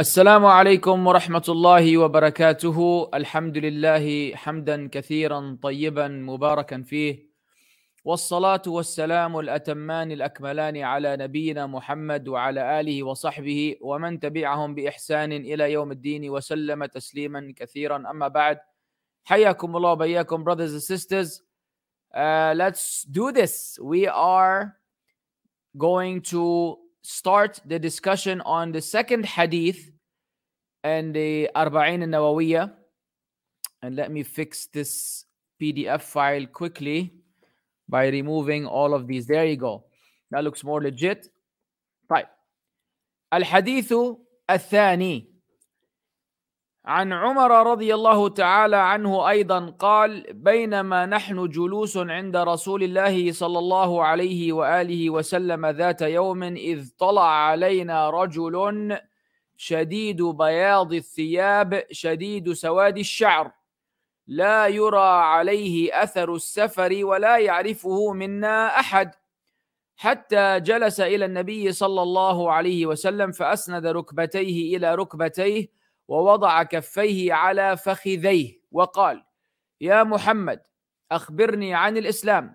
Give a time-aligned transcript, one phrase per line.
[0.00, 3.08] السلام عليكم ورحمة الله وبركاته.
[3.14, 7.30] الحمد لله حمدا كثيرا طيبا مباركا فيه.
[8.04, 15.92] والصلاة والسلام الأتمان الأكملان على نبينا محمد وعلى آله وصحبه ومن تبعهم بإحسان إلى يوم
[15.92, 17.96] الدين وسلم تسليما كثيرا.
[17.96, 18.58] أما بعد
[19.24, 21.40] حياكم الله وبياكم brothers and sisters.
[22.12, 23.78] Uh, let's do this.
[23.80, 24.76] We are
[25.78, 29.92] going to start the discussion on the second hadith
[30.82, 32.72] and the Arba'in al Nawawiyah.
[33.82, 35.24] And let me fix this
[35.62, 37.14] PDF file quickly
[37.88, 39.28] by removing all of these.
[39.28, 39.84] There you go.
[40.32, 41.28] That looks more legit.
[42.10, 42.26] Right.
[43.30, 45.28] Al Hadithu Athani.
[46.86, 53.58] عن عمر رضي الله تعالى عنه أيضا قال بينما نحن جلوس عند رسول الله صلى
[53.58, 58.98] الله عليه وآله وسلم ذات يوم إذ طلع علينا رجل
[59.56, 63.52] شديد بياض الثياب شديد سواد الشعر.
[64.26, 69.10] لا يرى عليه أثر السفر ولا يعرفه منا أحد.
[69.96, 75.68] حتى جلس إلى النبي صلى الله عليه وسلم فأسند ركبتيه إلى ركبتيه
[76.08, 79.24] ووضع كفيه على فخذيه وقال
[79.80, 80.62] يا محمد
[81.12, 82.54] أخبرني عن الإسلام.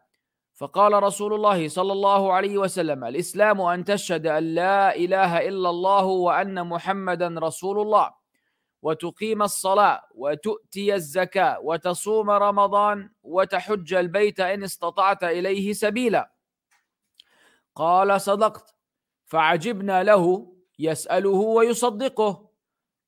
[0.54, 6.06] فقال رسول الله صلى الله عليه وسلم الإسلام أن تشهد أن لا إله إلا الله
[6.06, 8.14] وأن محمدا رسول الله.
[8.82, 16.32] وتقيم الصلاة وتؤتي الزكاة وتصوم رمضان وتحج البيت إن استطعت إليه سبيلا.
[17.76, 18.76] قال صدقت.
[19.26, 22.51] فعجبنا له يسأله ويصدقه.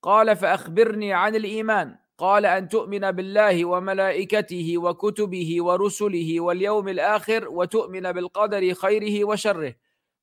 [0.03, 1.97] قال فأخبرني عن الإيمان.
[2.17, 9.75] قال أن تؤمن بالله وملائكته وكتبه ورسله واليوم الآخر وتؤمن بالقدر خيره وشره.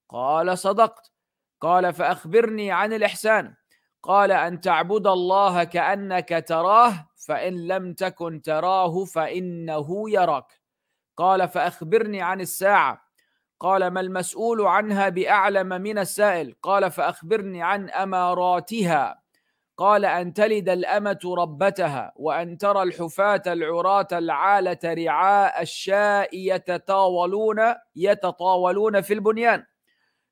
[0.09, 1.13] قال صدقت.
[1.61, 3.55] قال فأخبرني عن الإحسان.
[4.03, 10.61] قال أن تعبد الله كأنك تراه فإن لم تكن تراه فإنه يراك.
[11.17, 13.03] قال فأخبرني عن الساعة.
[13.61, 19.20] قال ما المسؤول عنها بأعلم من السائل؟ قال فأخبرني عن أماراتها.
[19.81, 29.15] قال أن تلد الأمة ربتها وأن ترى الحفاة العراة العالة رعاء الشاء يتطاولون يتطاولون في
[29.15, 29.65] البنيان.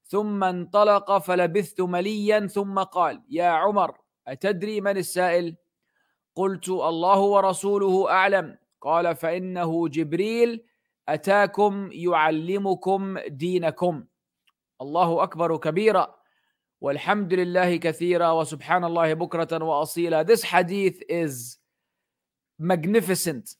[0.05, 3.97] ثم انطلق فلبثت مليا ثم قال يا عمر
[4.29, 5.57] أتدري من السائل؟
[6.35, 8.59] قلت الله ورسوله أعلم.
[8.81, 10.65] قال فإنه جبريل
[11.09, 14.05] أتاكم يعلمكم دينكم.
[14.81, 16.18] الله أكبر كبيرا.
[16.82, 21.58] والحمد لله كثيرا وسبحان الله بكرة وأصيلا This hadith is
[22.60, 23.56] magnificent.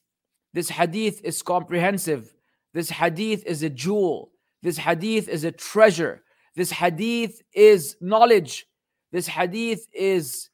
[0.52, 2.34] This hadith is comprehensive.
[2.74, 4.30] This hadith is a jewel.
[4.62, 6.22] This hadith is a treasure.
[6.54, 8.66] This hadith is knowledge.
[9.10, 10.50] This hadith is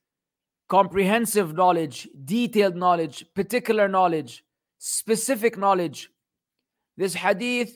[0.68, 4.44] comprehensive knowledge, detailed knowledge, particular knowledge,
[4.78, 6.08] specific knowledge.
[6.96, 7.72] This hadith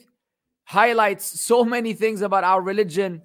[0.63, 3.21] highlights so many things about our religion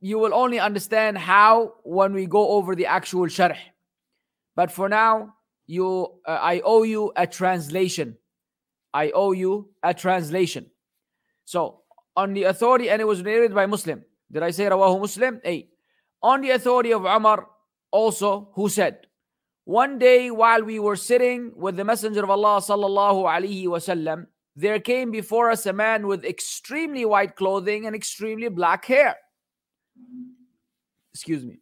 [0.00, 3.56] you will only understand how when we go over the actual sharh.
[4.54, 5.34] But for now,
[5.66, 8.16] you, uh, I owe you a translation.
[8.92, 10.66] I owe you a translation.
[11.44, 11.82] So,
[12.16, 14.04] on the authority, and it was narrated by Muslim.
[14.32, 15.40] Did I say Rawahu Muslim?
[15.44, 15.70] Eight.
[16.22, 17.46] On the authority of Umar,
[17.90, 19.06] also, who said,
[19.64, 24.80] One day while we were sitting with the Messenger of Allah sallallahu alaihi wasallam, there
[24.80, 29.16] came before us a man with extremely white clothing and extremely black hair
[31.16, 31.60] excuse me.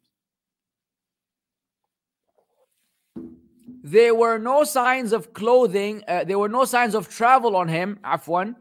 [3.84, 7.98] There were no signs of clothing uh, there were no signs of travel on him
[8.02, 8.56] afwan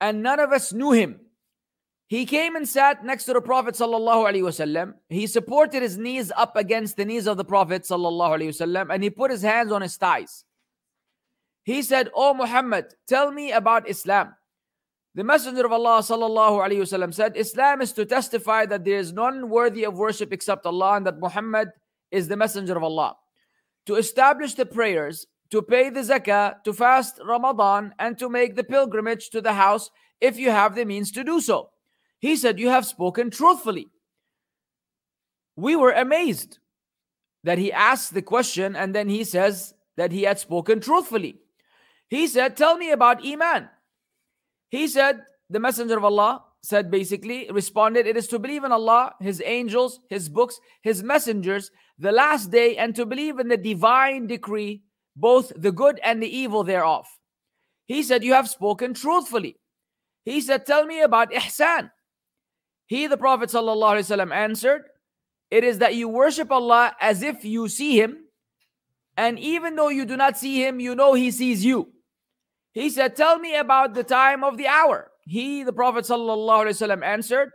[0.00, 1.20] and none of us knew him.
[2.06, 6.96] He came and sat next to the prophet sallallahu he supported his knees up against
[6.96, 10.44] the knees of the prophet sallallahu and he put his hands on his thighs.
[11.64, 14.34] He said oh muhammad tell me about islam
[15.14, 19.12] the Messenger of Allah sallallahu alaihi wasallam said, Islam is to testify that there is
[19.12, 21.70] none worthy of worship except Allah and that Muhammad
[22.10, 23.16] is the Messenger of Allah.
[23.86, 28.62] To establish the prayers, to pay the zakah, to fast Ramadan, and to make the
[28.62, 29.90] pilgrimage to the house
[30.20, 31.70] if you have the means to do so.
[32.20, 33.88] He said, You have spoken truthfully.
[35.56, 36.58] We were amazed
[37.42, 41.40] that he asked the question and then he says that he had spoken truthfully.
[42.08, 43.68] He said, Tell me about Iman.
[44.70, 45.20] He said,
[45.50, 50.00] the messenger of Allah said basically, responded, it is to believe in Allah, His angels,
[50.08, 54.82] His books, His messengers, the last day, and to believe in the divine decree,
[55.16, 57.06] both the good and the evil thereof.
[57.86, 59.56] He said, You have spoken truthfully.
[60.24, 61.90] He said, Tell me about ihsan.
[62.86, 64.82] He, the Prophet ﷺ, answered,
[65.50, 68.24] It is that you worship Allah as if you see Him,
[69.16, 71.92] and even though you do not see Him, you know He sees you.
[72.72, 75.10] He said, Tell me about the time of the hour.
[75.24, 77.50] He, the Prophet ﷺ, answered,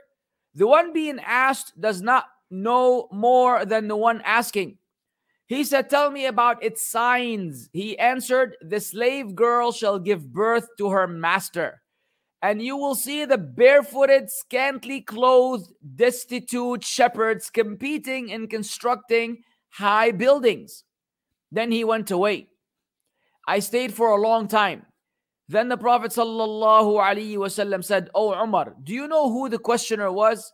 [0.54, 4.78] The one being asked does not know more than the one asking.
[5.48, 7.70] He said, Tell me about its signs.
[7.72, 11.82] He answered, The slave girl shall give birth to her master,
[12.42, 20.84] and you will see the barefooted, scantily clothed, destitute shepherds competing in constructing high buildings.
[21.52, 22.48] Then he went away.
[23.48, 24.86] I stayed for a long time.
[25.48, 30.52] Then the Prophet ﷺ said, Oh Umar, do you know who the questioner was?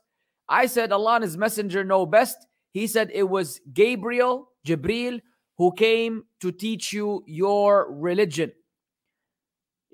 [0.49, 2.37] I said, Allah and His Messenger know best.
[2.71, 5.21] He said it was Gabriel, Jibril,
[5.57, 8.51] who came to teach you your religion.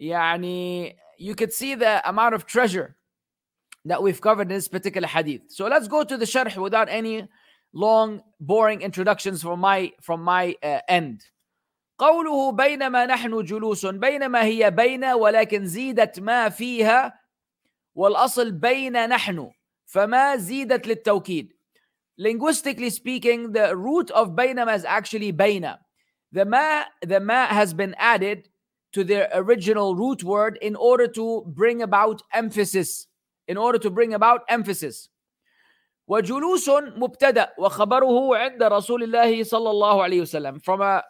[0.01, 2.95] Yani, you could see the amount of treasure
[3.85, 5.43] that we've covered in this particular hadith.
[5.49, 7.27] So let's go to the sharh without any
[7.73, 11.23] long, boring introductions from my from my uh, end.
[11.97, 17.19] قوله بينما نحن جلوس بينما هي بين ولكن زيدت ما فيها
[17.95, 19.51] والأصل بين نحن
[19.85, 21.53] فما زيدت للتوكيد
[22.21, 25.73] linguistically speaking the root of بينما is actually بين
[26.31, 28.49] the ma the ma has been added
[28.91, 33.07] to the original root word in order to bring about emphasis
[33.47, 35.09] in order to bring about emphasis
[36.07, 41.03] وجلوس مبتدا وخبره عند رسول الله صلى الله عليه وسلم from a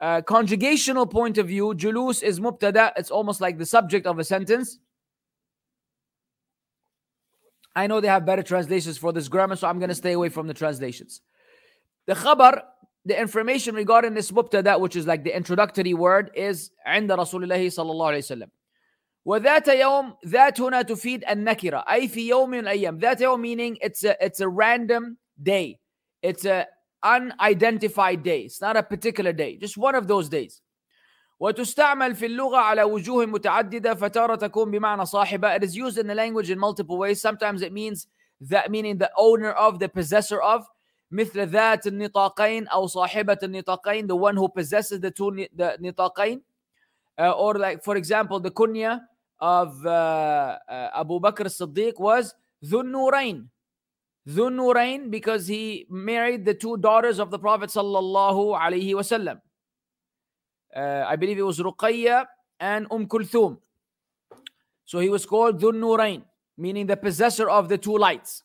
[0.00, 2.92] uh, conjugational point of view, julus is mubtada.
[2.96, 4.78] It's almost like the subject of a sentence.
[7.76, 10.28] I know they have better translations for this grammar, so I'm going to stay away
[10.28, 11.20] from the translations.
[12.06, 12.62] The khabar,
[13.04, 17.68] the information regarding this mubtada, which is like the introductory word, is عند رسول الله
[17.68, 18.50] صلى الله عليه وسلم.
[19.26, 24.02] وذات يوم ذات هنا تفيد النكرة أي في يوم من الأيام ذات يوم meaning it's
[24.02, 25.78] a, it's a random day.
[26.22, 26.66] It's a
[27.04, 28.42] unidentified day.
[28.42, 30.62] It's not a particular day, just one of those days.
[31.40, 35.56] وتستعمل في اللغة على وجوه متعددة فتارة تكون بمعنى صاحبة.
[35.56, 37.20] It is used in the language in multiple ways.
[37.20, 38.06] Sometimes it means
[38.42, 40.66] that meaning the owner of, the possessor of.
[41.12, 46.42] مثل ذات النطاقين أو صاحبة النطاقين, the one who possesses the two the نطاقين.
[47.18, 49.00] Uh, or like for example, the kunya
[49.40, 52.34] of uh, uh, Abu Bakr as-Siddiq was
[52.64, 53.48] ذو النورين.
[54.28, 59.40] Dhun because he married the two daughters of the Prophet sallallahu alaihi wasallam.
[60.74, 62.26] Uh, I believe it was Ruqayya
[62.60, 63.58] and Umm Kulthum.
[64.84, 66.22] So he was called Dhun
[66.56, 68.44] meaning the possessor of the two lights.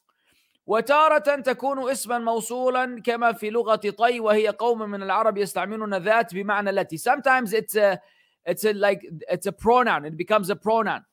[0.68, 6.70] وتارة تكون اسما موصولا كما في لغة طي وهي قوم من العرب يستعملون ذات بمعنى
[6.70, 6.98] التي.
[6.98, 8.00] Sometimes it's a
[8.46, 10.06] it's a like it's a pronoun.
[10.06, 11.06] It becomes a pronoun.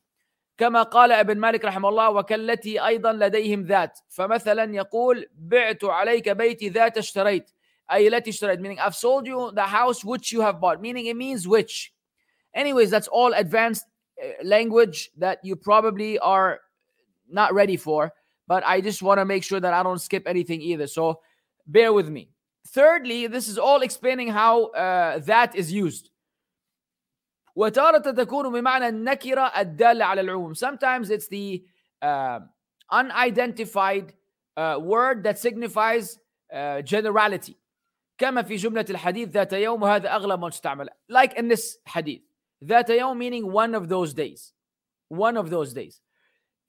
[0.59, 6.69] كما قال ابن مالك رحمه الله وكالتي أيضا لديهم ذات فمثلا يقول بعت عليك بيتي
[6.69, 7.51] ذات اشتريت
[7.93, 11.17] أي التي اشتريت meaning I've sold you the house which you have bought meaning it
[11.17, 11.93] means which
[12.55, 13.87] anyways that's all advanced
[14.23, 16.61] uh, language that you probably are
[17.29, 18.13] not ready for
[18.47, 21.21] but I just want to make sure that I don't skip anything either so
[21.67, 22.29] bear with me
[22.69, 26.11] thirdly this is all explaining how uh, that is used
[27.58, 30.54] وتارة تكون بمعنى النكرة الدالة على العموم.
[30.54, 31.64] Sometimes it's the
[32.04, 32.40] uh,
[32.92, 34.14] unidentified
[34.56, 36.20] uh, word that signifies
[36.54, 37.56] uh, generality.
[38.18, 40.88] كما في جملة الحديث ذات يوم وهذا أغلب ما تستعمل.
[41.10, 42.22] Like in this hadith.
[42.64, 44.54] ذات يوم meaning one of those days.
[45.10, 46.02] One of those days.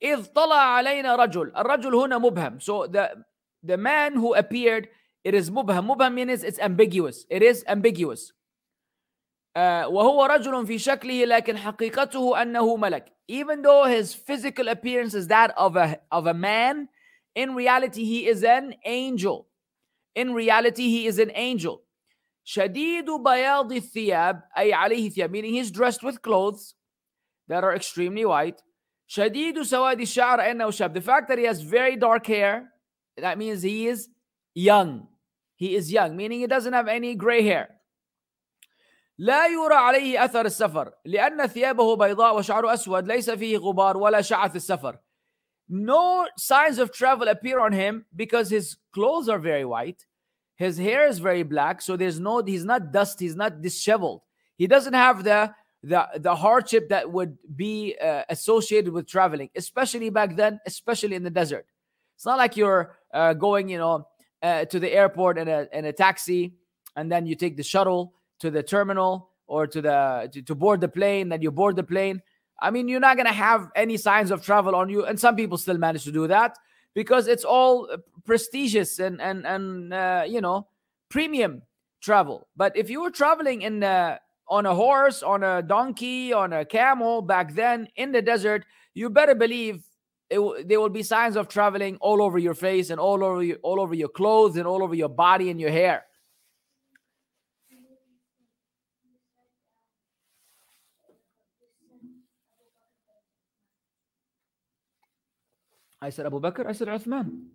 [0.01, 1.51] إذ طلع علينا رجل.
[1.55, 2.59] الرجل هنا مبهم.
[2.59, 3.23] So the,
[3.61, 4.87] the man who appeared,
[5.23, 5.87] it is مبهم.
[5.87, 7.27] مبهم means it's ambiguous.
[7.29, 8.33] It is ambiguous.
[9.86, 15.50] وهو رجل في شكله لكن حقيقته أنه ملك even though his physical appearance is that
[15.56, 16.88] of a, of a man
[17.34, 19.46] in reality he is an angel
[20.14, 21.84] in reality he is an angel
[22.44, 26.74] شديد بياض الثياب أي عليه ثياب meaning he's dressed with clothes
[27.48, 28.62] that are extremely white
[29.06, 32.72] شديد سواد الشعر أنه شاب the fact that he has very dark hair
[33.16, 34.08] that means he is
[34.54, 35.06] young
[35.56, 37.68] he is young meaning he doesn't have any gray hair
[39.18, 44.56] لا يرى عليه أثر السفر لأن ثيابه بيضاء وشعره أسود ليس فيه غبار ولا شعث
[44.56, 44.98] السفر
[45.68, 50.04] No signs of travel appear on him because his clothes are very white.
[50.56, 54.20] His hair is very black, so there's no he's not dusty, he's not disheveled.
[54.56, 60.10] He doesn't have the the, the hardship that would be uh, associated with traveling, especially
[60.10, 61.66] back then, especially in the desert.
[62.16, 64.06] It's not like you're uh, going, you know,
[64.42, 66.54] uh, to the airport in a in a taxi
[66.96, 70.81] and then you take the shuttle to the terminal or to the to, to board
[70.81, 72.21] the plane then you board the plane
[72.61, 75.35] i mean you're not going to have any signs of travel on you and some
[75.35, 76.57] people still manage to do that
[76.93, 77.87] because it's all
[78.25, 80.67] prestigious and and and uh, you know
[81.09, 81.61] premium
[82.01, 82.47] travel.
[82.55, 86.65] But if you were traveling in the on a horse, on a donkey, on a
[86.65, 88.65] camel back then in the desert,
[88.95, 89.83] you better believe
[90.29, 93.57] it, there will be signs of traveling all over your face and all over your,
[93.57, 96.03] all over your clothes and all over your body and your hair.
[106.00, 106.66] I said Abu Bakr.
[106.66, 107.48] I said Uthman.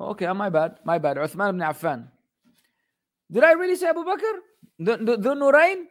[0.00, 0.78] Okay, my bad.
[0.84, 1.16] My bad.
[1.16, 2.08] Uthman ibn Affan.
[3.30, 4.32] Did I really say Abu Bakr?
[4.78, 5.84] The, the, the Nurain?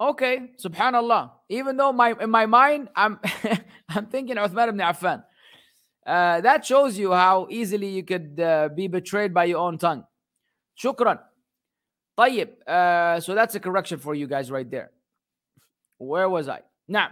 [0.00, 1.30] Okay, subhanallah.
[1.48, 3.20] Even though my in my mind I'm
[3.88, 5.22] I'm thinking Uthman ibn Affan.
[6.04, 10.04] Uh, that shows you how easily you could uh, be betrayed by your own tongue.
[10.82, 11.18] Shukran.
[12.18, 12.48] طيب.
[12.66, 14.90] Uh, so that's a correction for you guys right there.
[15.98, 16.60] Where was I?
[16.88, 17.10] Now,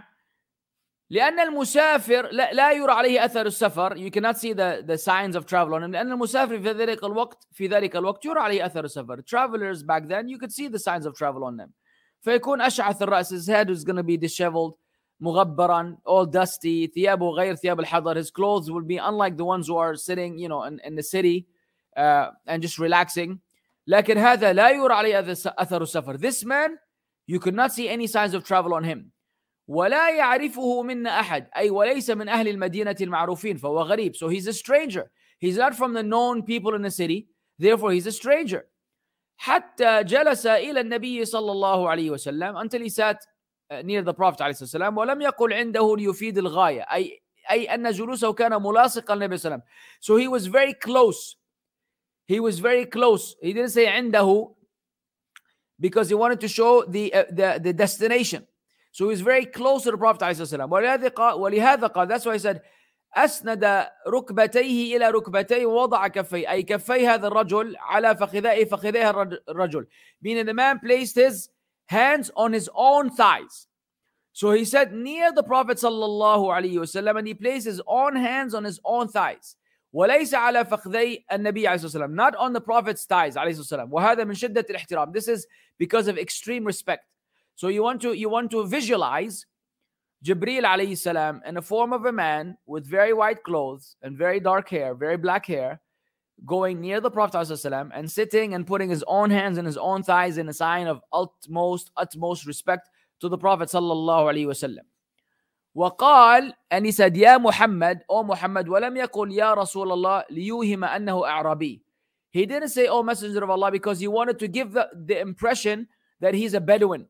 [1.11, 5.45] لأن المسافر لا, لا يرى عليه أثر السفر you cannot see the, the signs of
[5.45, 9.21] travel on him لأن المسافر في ذلك الوقت في ذلك الوقت يرى عليه أثر السفر
[9.21, 11.71] travelers back then you could see the signs of travel on them
[12.21, 14.73] فيكون أشعث الرأس his head is going to be disheveled
[15.19, 19.75] مغبرا all dusty ثيابه غير ثياب الحضر his clothes will be unlike the ones who
[19.75, 21.47] are sitting you know in, in the city
[21.97, 23.39] uh, and just relaxing
[23.87, 26.77] لكن هذا لا يرى عليه أثر السفر this man
[27.27, 29.11] you could not see any signs of travel on him
[29.67, 34.53] ولا يعرفه منا أحد أي وليس من أهل المدينة المعروفين فهو غريب so he's a
[34.53, 37.27] stranger he's not from the known people in the city
[37.59, 38.67] therefore he's a stranger
[39.37, 43.17] حتى جلس إلى النبي صلى الله عليه وسلم until he sat
[43.83, 48.33] near the Prophet عليه الصلاة والسلام ولم يقل عنده ليفيد الغاية أي أي أن جلوسه
[48.33, 49.63] كان ملاصقا للنبي صلى الله عليه وسلم
[49.99, 51.35] so he was very close
[52.27, 54.53] he was very close he didn't say عنده
[55.79, 58.45] because he wanted to show the uh, the, the destination
[58.95, 60.69] so he was very close to the Prophet ﷺ.
[60.69, 62.61] ولهذا قال, ولهذا قال that's why he said
[63.17, 69.09] أسند ركبتيه إلى ركبتيه ووضع كفيه أي كفي هذا الرجل على فخذيه فخذيه
[69.49, 69.87] الرجل
[70.21, 71.49] meaning the man placed his
[71.87, 73.67] hands on his own thighs
[74.33, 78.53] so he said near the Prophet sallallahu alaihi wasallam and he placed his own hands
[78.53, 79.57] on his own thighs
[79.93, 83.93] وليس على فخذي النبي عليه الصلاة والسلام not on the Prophet's thighs عليه الصلاة والسلام
[83.93, 85.45] وهذا من شدة الاحترام this is
[85.77, 87.03] because of extreme respect
[87.55, 89.45] so you want to you want to visualize
[90.23, 94.39] Jibril alayhi salam in the form of a man with very white clothes and very
[94.39, 95.81] dark hair, very black hair,
[96.45, 100.03] going near the Prophet ﷺ and sitting and putting his own hands in his own
[100.03, 102.89] thighs in a sign of utmost, utmost respect
[103.19, 104.85] to the Prophet sallallahu alaihi wasallam.
[105.75, 111.25] وقال and he said يا محمد O Muhammad ولم يقل يا رسول الله ليوهم أنه
[111.25, 111.81] أعرابي
[112.31, 115.87] He didn't say O Messenger of Allah because he wanted to give the, the impression
[116.19, 117.07] that he's a Bedouin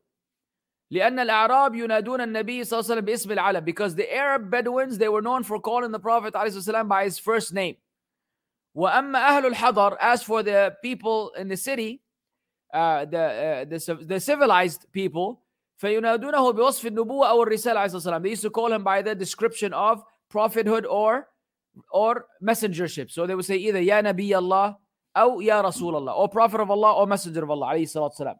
[0.90, 5.08] لأن الأعراب ينادون النبي صلى الله عليه وسلم باسم العلم because the Arab Bedouins they
[5.08, 7.76] were known for calling the Prophet عليه الصلاة والسلام by his first name
[8.74, 12.02] وأما أهل الحضر as for the people in the city
[12.74, 15.42] uh, the, uh, the, the civilized people
[15.78, 19.14] فينادونه بوصف النبوة أو الرسالة عليه الصلاة والسلام they used to call him by the
[19.14, 21.28] description of prophethood or
[21.90, 24.76] or messengership so they would say either يا نبي الله
[25.16, 28.36] أو يا رسول الله or prophet of Allah or messenger of Allah عليه الصلاة والسلام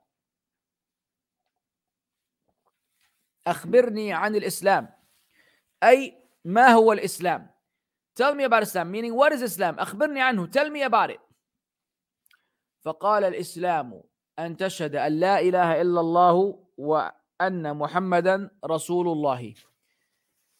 [3.47, 4.89] أخبرني عن الإسلام
[5.83, 6.13] أي
[6.45, 7.47] ما هو الإسلام
[8.19, 11.19] Tell me about Islam meaning what is Islam أخبرني عنه Tell me about it
[12.85, 14.01] فقال الإسلام
[14.39, 19.53] أن تشهد أن لا إله إلا الله وأن محمدا رسول الله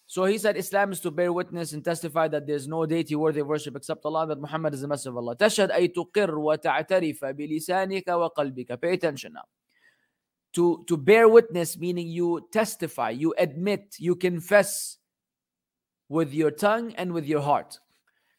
[0.10, 3.16] So he said Islam is to bear witness and testify that there is no deity
[3.16, 6.38] worthy of worship except Allah that Muhammad is the messenger of Allah تشهد أي تقر
[6.38, 9.44] وتعترف بلسانك وقلبك Pay attention now
[10.57, 14.99] to, to bear witness, meaning you testify, you admit, you confess
[16.09, 17.79] with your tongue and with your heart.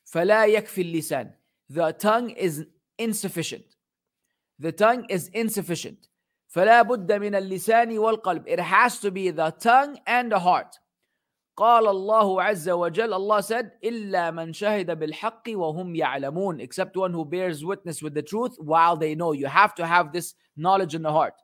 [0.06, 1.32] فلا يكفي اللسان.
[1.70, 2.66] The tongue is
[3.00, 3.66] insufficient.
[4.60, 6.08] The tongue is insufficient.
[6.56, 8.48] فلا بد من اللسان والقلب.
[8.48, 10.80] It has to be the tongue and the heart.
[11.58, 17.24] قال الله عز وجل Allah said إلا من شهد بالحق وهم يعلمون except one who
[17.24, 21.04] bears witness with the truth while they know you have to have this knowledge in
[21.04, 21.36] the heart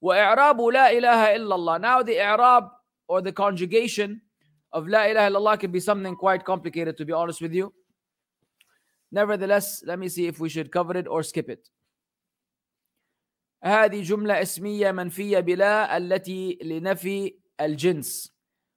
[0.00, 1.80] وإعراب لا إله إلا الله.
[1.80, 2.70] Now the إعراب
[3.08, 4.20] or the conjugation
[4.72, 7.72] of لا إله إلا الله can be something quite complicated to be honest with you.
[9.12, 11.70] Nevertheless, let me see if we should cover it or skip it.
[13.64, 18.34] هذه جملة اسمية منفية بلا التي لنفي الجنس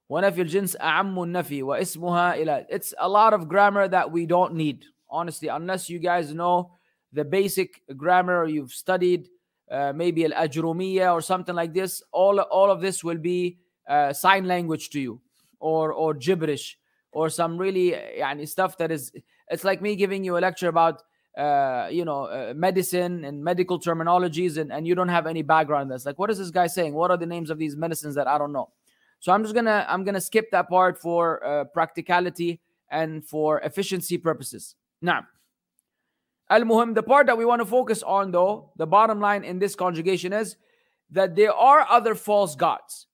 [0.08, 4.84] ونفي الجنس أعم النفي واسمها إلى It's a lot of grammar that we don't need
[5.10, 6.70] honestly unless you guys know
[7.12, 9.28] the basic grammar or you've studied
[9.73, 14.13] uh, maybe al ajrumiya or something like this all all of this will be uh,
[14.13, 15.19] sign language to you
[15.59, 16.77] or or gibberish
[17.11, 19.11] or some really yani, stuff that is
[19.49, 21.01] it's like me giving you a lecture about
[21.39, 25.89] uh, you know uh, medicine and medical terminologies and, and you don't have any background
[25.89, 26.93] that's like what is this guy saying?
[26.93, 28.69] What are the names of these medicines that i don't know?
[29.21, 32.61] So i'm just gonna i'm gonna skip that part for uh, practicality
[32.91, 34.75] and for efficiency purposes.
[35.01, 35.21] Now
[36.52, 39.74] المهم the part that we want to focus on though the bottom line in this
[39.74, 40.56] conjugation is
[41.10, 43.06] that there are other false gods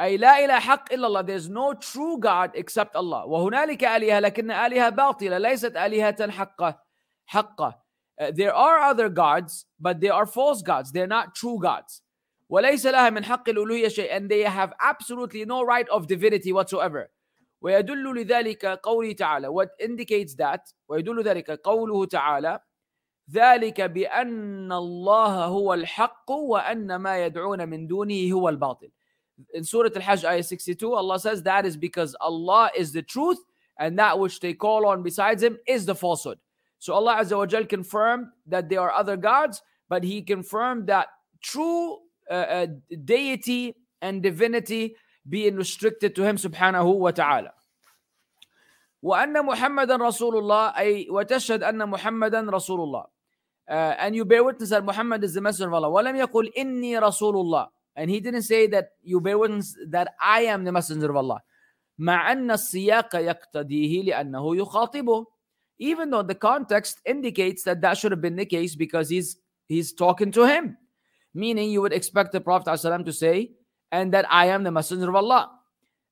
[0.00, 4.50] أي لا إله حق إلا الله there's no true God except Allah وهنالك آلهة لكن
[4.50, 6.78] آلهة باطلة ليست آلهة حقة
[7.26, 7.84] حقة
[8.16, 12.00] Uh, there are other gods but they are false gods they're not true gods
[12.48, 17.10] وليس لها من حق الألوهية شيء and they have absolutely no right of divinity whatsoever
[17.60, 22.60] ويدل لذلك قوله تعالى what indicates that ويدل ذلك قوله تعالى
[23.30, 28.90] ذلك بأن الله هو الحق وأن ما يدعون من دونه هو الباطل
[29.54, 33.38] in Surah Al-Hajj ayah 62 Allah says that is because Allah is the truth
[33.78, 36.38] and that which they call on besides him is the falsehood
[36.78, 41.08] so Allah Azza wa Jal confirmed that there are other gods but he confirmed that
[41.42, 41.98] true
[42.30, 42.66] uh, uh,
[43.04, 44.94] deity and divinity
[45.28, 47.52] being restricted to him subhanahu wa ta'ala
[49.04, 53.04] وأن محمدا رسول الله أي وتشهد أن محمدا رسول الله
[53.68, 56.98] uh, and you bear witness that Muhammad is the messenger of Allah ولم يقل إني
[56.98, 61.10] رسول الله and he didn't say that you bear witness that I am the messenger
[61.10, 61.40] of Allah
[62.00, 65.26] مع أن السياق يقتضيه لأنه يخاطبه
[65.78, 69.92] even though the context indicates that that should have been the case because he's he's
[69.92, 70.78] talking to him
[71.34, 73.50] meaning you would expect the Prophet ﷺ to say
[73.92, 75.50] and that I am the messenger of Allah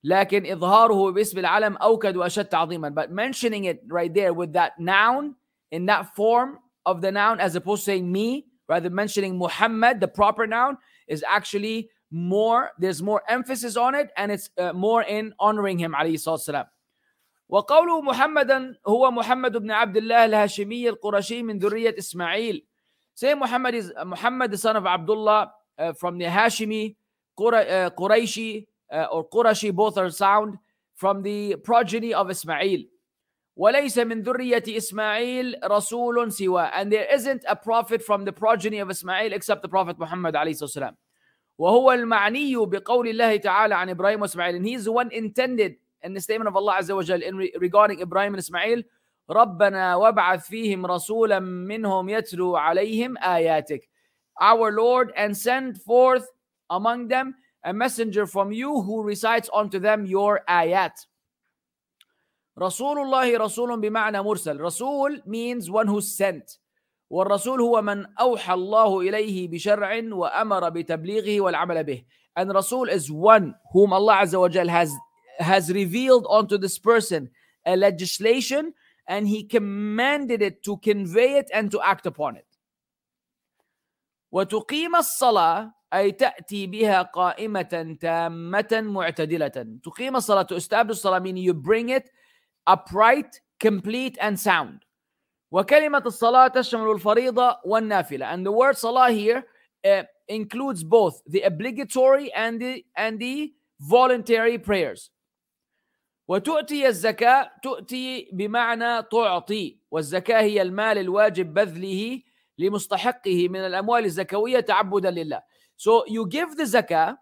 [0.04, 5.36] لكن إظهاره باسم العلم أوكد وأشد تعظيما but mentioning it right there with that noun
[5.70, 10.08] in that form of the noun as opposed to saying me rather mentioning Muhammad the
[10.08, 15.32] proper noun is actually more there's more emphasis on it and it's uh, more in
[15.38, 16.66] honoring him عليه الصلاة والسلام
[17.48, 22.66] وقوله محمدا هو محمد بن عبد الله الهاشمي القرشي من ذرية إسماعيل
[23.14, 26.94] say Muhammad is Muhammad the son of Abdullah uh, from the Hashimi uh,
[27.38, 30.58] Quraishi uh, or Qurashi both are sound
[30.94, 32.84] from the progeny of Ismail
[33.56, 38.90] وليس من ذرية إسماعيل رسول سوى and there isn't a prophet from the progeny of
[38.90, 40.96] Ismail except the Prophet Muhammad عليه الصلاة والسلام
[41.58, 46.14] وهو المعني بقول الله تعالى عن إبراهيم وإسماعيل and he is the one intended in
[46.14, 48.82] the statement of Allah عز وجل in re- regarding Ibrahim and Ismail
[49.30, 53.88] ربنا وابعث فيهم رسولا منهم يتلو عليهم آياتك
[54.40, 56.26] our Lord and send forth
[56.70, 57.34] among them
[57.64, 60.92] a messenger from you who recites unto them your ayat
[62.58, 66.58] رسول الله رسول بمعنى مرسل رسول means one who's sent
[67.10, 72.04] والرسول هو من أوحى الله إليه بشرع وأمر بتبليغه والعمل به
[72.36, 74.92] and Rasul is one whom Allah Azza wa Jal has
[75.38, 77.30] has revealed unto this person
[77.66, 78.72] a legislation
[79.08, 82.46] and he commanded it to convey it and to act upon it
[84.32, 89.77] وتقيم الصلاة أي تأتي بها قائمة تامة معتدلة.
[89.83, 92.09] تقيم الصلاة to الصلاة meaning you bring it
[92.67, 94.85] upright complete and sound.
[95.51, 98.33] وكلمة الصلاة تشمل الفريضة والنافلة.
[98.33, 99.43] And the word صلاة here
[99.85, 105.11] uh, includes both the obligatory and the and the voluntary prayers.
[106.27, 109.79] وتؤتي الزكاة تؤتي بمعنى تعطي.
[109.91, 112.21] والزكاة هي المال الواجب بذله
[112.57, 115.56] لمستحقه من الأموال الزكوية تعبدا لله.
[115.76, 117.16] So you give the zakah.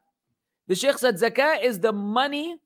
[0.68, 2.56] The Sheikh said zakah is the money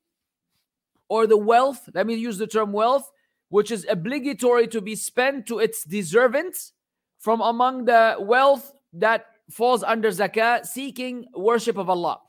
[1.09, 1.89] or the wealth.
[1.93, 3.11] Let me use the term wealth,
[3.49, 6.71] which is obligatory to be spent to its deservings
[7.19, 12.19] from among the wealth that falls under zakah, seeking worship of Allah.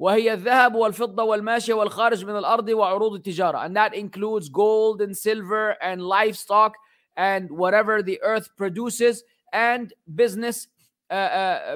[0.00, 5.76] وهي الذهب والفضة والماشية والخارج من الأرض وعروض التجارة and that includes gold and silver
[5.80, 6.74] and livestock
[7.16, 9.22] and whatever the earth produces
[9.52, 10.75] and business uh, uh,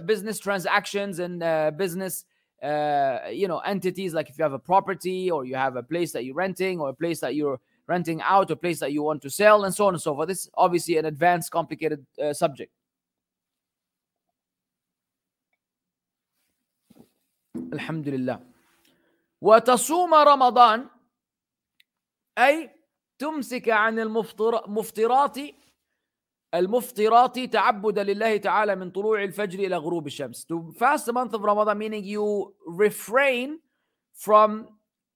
[0.07, 2.25] business transactions and uh, business
[2.62, 6.12] uh, you know entities like if you have a property or you have a place
[6.12, 9.20] that you're renting or a place that you're renting out a place that you want
[9.22, 12.33] to sell and so on and so forth this is obviously an advanced complicated uh,
[12.33, 12.72] subject
[17.72, 18.40] الحمد لله
[19.40, 20.88] وتصوم رمضان
[22.38, 22.70] أي
[23.18, 25.38] تمسك عن المفطر مفطرات
[26.55, 31.42] المفطرات تعبدا لله تعالى من طلوع الفجر إلى غروب الشمس to fast the month of
[31.42, 33.59] Ramadan meaning you refrain
[34.14, 34.68] from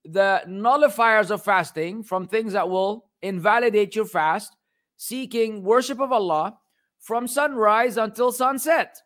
[0.05, 4.55] the nullifiers of fasting from things that will invalidate your fast
[4.97, 6.57] seeking worship of Allah
[6.99, 9.01] from sunrise until sunset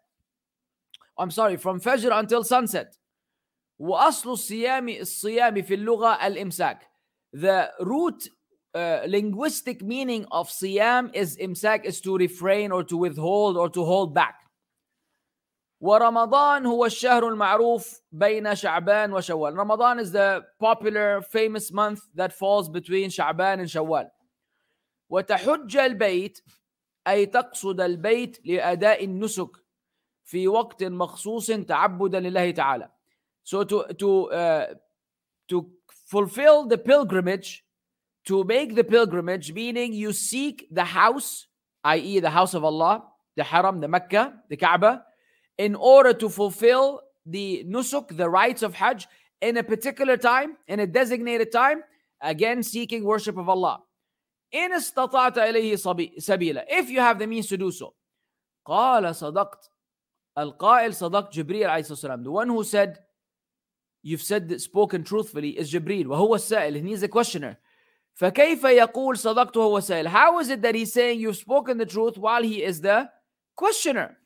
[1.18, 2.98] I'm sorry from Fajr until sunset
[3.80, 6.80] واصل الصيام الصيام في اللغه الامساك
[7.34, 8.30] the root
[8.76, 13.84] uh, linguistic meaning of siyam is imsak is to refrain or to withhold or to
[13.84, 14.36] hold back.
[15.82, 19.56] ورمضان هو الشهر المعروف بين شعبان وشوال.
[19.56, 24.10] Ramadan is the popular famous month that falls between شعبان and شوال.
[25.10, 26.42] وتحج البيت
[27.08, 29.50] أي تقصد البيت لأداء النسك
[30.24, 32.90] في وقت مخصوص تعبدا لله تعالى.
[33.44, 34.66] So to to uh,
[35.50, 35.70] to
[36.08, 37.64] fulfill the pilgrimage,
[38.30, 41.48] to make the pilgrimage, meaning you seek the house,
[41.84, 43.04] i.e., the house of Allah,
[43.36, 45.04] the Haram, the Mecca, the Kaaba,
[45.58, 49.08] in order to fulfill the nusuk, the rites of Hajj,
[49.42, 51.84] in a particular time, in a designated time,
[52.22, 53.82] again seeking worship of Allah.
[54.54, 55.76] إن استطعت إليه
[56.18, 57.94] سبيلا if you have the means to do so
[58.66, 59.70] قال صدقت
[60.38, 63.00] القائل صدقت جبريل عليه الصلاة والسلام the one who said
[64.04, 67.58] you've said spoken truthfully is جبريل وهو السائل and he's the questioner
[68.14, 72.18] فكيف يقول صدقت وهو السائل how is it that he's saying you've spoken the truth
[72.18, 73.10] while he is the
[73.56, 74.18] questioner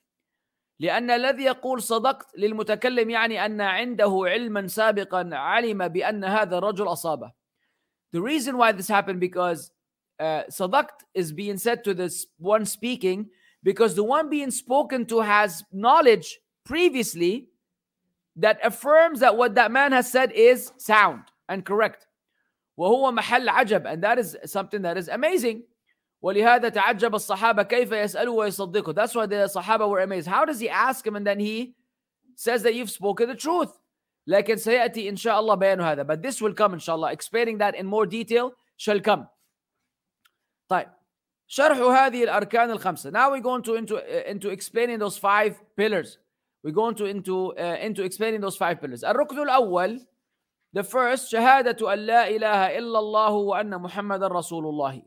[0.79, 7.31] لأن الذي يقول صدقت للمتكلم يعني أن عنده علما سابقا علم بأن هذا الرجل أصابه
[8.11, 9.71] The reason why this happened because
[10.19, 13.29] uh, sadaqt is being said to this one speaking
[13.63, 17.49] because the one being spoken to has knowledge previously
[18.35, 22.07] that affirms that what that man has said is sound and correct.
[22.77, 25.63] وهو محل عجب and that is something that is amazing.
[26.21, 28.93] ولهذا تعجب الصحابة كيف يسأله ويصدقه.
[28.93, 30.27] That's why the Sahaba were amazed.
[30.27, 31.75] How does he ask him and then he
[32.35, 33.79] says that you've spoken the truth.
[34.27, 36.05] لكن سيأتي إن شاء الله بيان هذا.
[36.05, 37.11] But this will come إن شاء الله.
[37.11, 39.27] Explaining that in more detail shall come.
[40.69, 40.89] طيب
[41.47, 43.11] شرح هذه الأركان الخمسة.
[43.11, 46.17] Now we're going to into uh, into explaining those five pillars.
[46.63, 49.03] We're going to into uh, into explaining those five pillars.
[49.03, 50.05] الركن الأول
[50.73, 55.03] the first شهادة أن لا إله إلا الله وأن محمد رسول الله.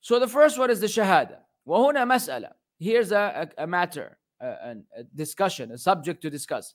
[0.00, 1.38] So the first one is the shahada.
[1.66, 2.52] وهنا مسألة.
[2.78, 6.74] Here's a, a, a matter, a, a discussion, a subject to discuss.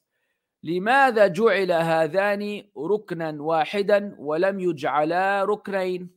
[0.63, 6.09] لماذا جعل هذان ركنا واحدا ولم يجعلا ركنين؟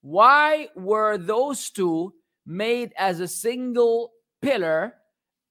[0.00, 2.14] Why were those two
[2.46, 4.94] made as a single pillar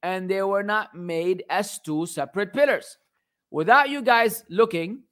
[0.02, 2.98] and they were not made as two separate pillars?
[3.53, 5.03] Without you guys looking,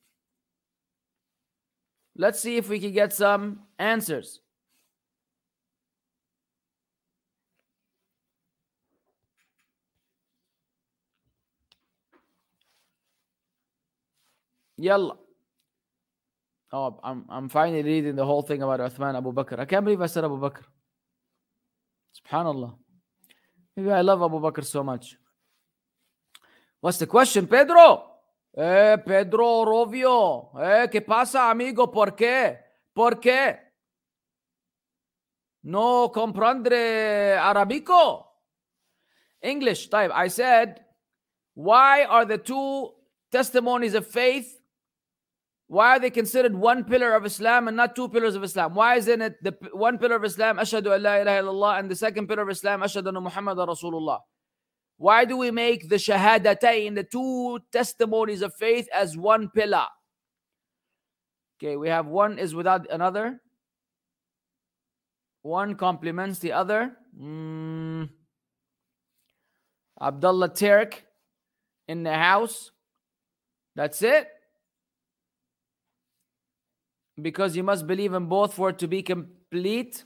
[2.16, 4.40] let's see if we can get some answers.
[14.78, 15.18] Yalla.
[16.72, 19.58] Oh, I'm I'm finally reading the whole thing about Uthman Abu Bakr.
[19.58, 20.62] I can't believe I said Abu Bakr.
[22.16, 22.74] Subhanallah.
[23.76, 25.18] Maybe I love Abu Bakr so much.
[26.80, 28.09] What's the question, Pedro?
[28.52, 30.50] Eh, Pedro Rovio.
[30.60, 31.90] Eh, ¿qué pasa, amigo?
[31.90, 32.58] ¿Por qué?
[32.92, 33.58] ¿Por qué?
[35.62, 38.26] No comprendre arabico.
[39.40, 40.10] English type.
[40.14, 40.84] I said,
[41.54, 42.94] why are the two
[43.30, 44.60] testimonies of faith
[45.70, 48.74] why are they considered one pillar of Islam and not two pillars of Islam?
[48.74, 51.06] Why isn't it the one pillar of Islam, Ashadu an
[51.78, 54.18] and the second pillar of Islam, Ashadu anna Muhammad Rasulullah?
[55.00, 59.86] Why do we make the Shahadatayn, the two testimonies of faith, as one pillar?
[61.56, 63.40] Okay, we have one is without another.
[65.40, 66.98] One complements the other.
[67.18, 68.10] Mm.
[69.98, 71.02] Abdullah Turk
[71.88, 72.70] in the house.
[73.76, 74.28] That's it
[77.22, 80.04] because you must believe in both for it to be complete.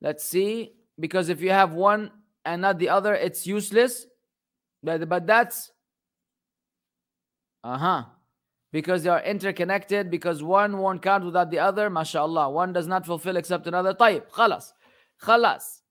[0.00, 0.72] Let's see.
[0.98, 2.10] Because if you have one
[2.43, 4.05] and not the other, it's useless.
[4.83, 5.71] But, but that's
[7.63, 8.03] uh huh.
[8.71, 12.49] Because they are interconnected, because one won't count without the other, mashallah.
[12.51, 13.93] One does not fulfill except another.
[13.93, 14.73] طيب, خلاص.
[15.21, 15.81] خلاص.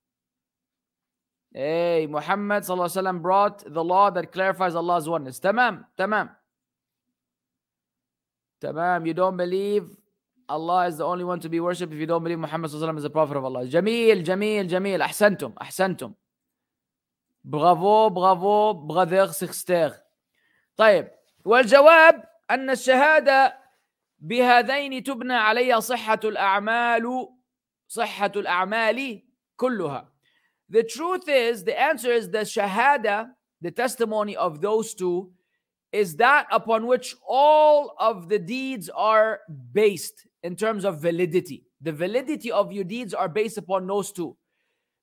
[1.53, 5.39] Hey, Muhammad sallallahu brought the law that clarifies Allah's oneness.
[5.39, 6.29] Tamam, tamam.
[8.61, 9.89] Tamam, you don't believe
[10.47, 13.03] Allah is the only one to be worshipped if you don't believe Muhammad sallallahu is
[13.03, 13.65] the prophet of Allah.
[13.65, 16.13] جميل جميل جميل أحسنتم أحسنتم.
[17.43, 19.93] برافو برافو برادر سيخستير.
[20.77, 21.11] طيب
[21.45, 23.57] والجواب أن الشهادة
[24.19, 27.27] بهذين تبنى عليها صحة الأعمال
[27.87, 29.23] صحة الأعمال
[29.57, 30.11] كلها.
[30.69, 33.27] The truth is, the answer is the shahada,
[33.61, 35.31] the testimony of those two
[35.91, 39.39] is that upon which all of the deeds are
[39.71, 41.65] based in terms of validity.
[41.81, 44.35] The validity of your deeds are based upon those two.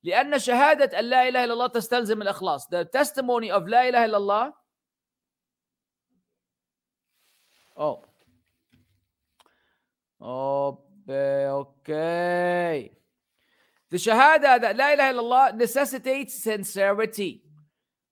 [0.07, 2.67] لأن شهادة أن لا إله إلا الله تستلزم الإخلاص.
[2.71, 4.53] The testimony of لا إله إلا الله
[7.79, 8.03] Oh.
[10.19, 12.91] Oh, Okay.
[13.89, 17.43] The shahada that la ilaha illallah necessitates sincerity.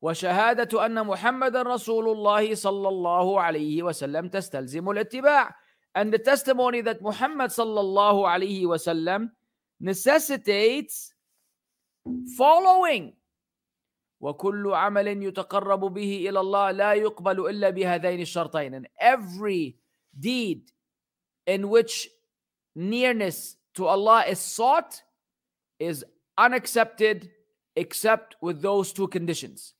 [0.01, 5.53] وشهادة أن محمد رسول الله صلى الله عليه وسلم تستلزم الاتباع.
[5.95, 9.31] And the testimony that Muhammad صلى الله عليه وسلم
[9.81, 11.14] necessitates
[12.36, 13.12] following.
[14.20, 18.74] وكل عمل يتقرب به إلى الله لا يقبل إلا بهذين الشرطين.
[18.74, 19.76] And every
[20.18, 20.70] deed
[21.46, 22.08] in which
[22.76, 25.02] nearness to Allah is sought
[25.78, 26.04] is
[26.36, 27.30] unaccepted
[27.76, 29.74] except with those two conditions.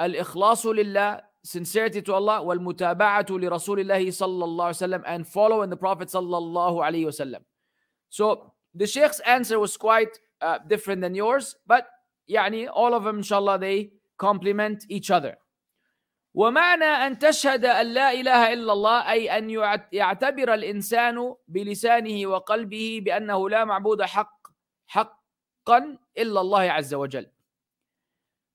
[0.00, 5.76] الإخلاص لله sincerity to Allah والمتابعة لرسول الله صلى الله عليه وسلم and following the
[5.76, 7.42] Prophet صلى الله عليه وسلم.
[8.08, 11.86] So the Sheikh's answer was quite uh, different than yours, but
[12.28, 15.36] يعني all of them inshallah they complement each other.
[16.34, 19.50] ومعنى أن تشهد أن لا إله إلا الله أي أن
[19.92, 24.46] يعتبر الإنسان بلسانه وقلبه بأنه لا معبود حق
[24.86, 27.26] حقا إلا الله عز وجل.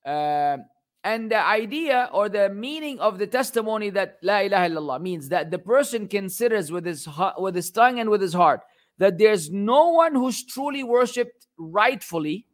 [0.05, 0.57] Uh,
[1.03, 5.49] and the idea or the meaning of the testimony that La ilaha illallah means that
[5.49, 8.61] the person considers with his with his tongue and with his heart
[8.97, 12.45] that there's no one who's truly worshipped rightfully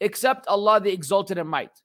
[0.00, 1.82] except Allah the exalted and might.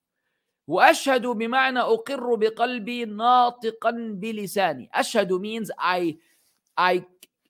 [0.67, 4.89] وأشهد بمعنى أقر بقلبي ناطقا بلساني.
[4.93, 6.17] أشهد means I
[6.77, 7.05] I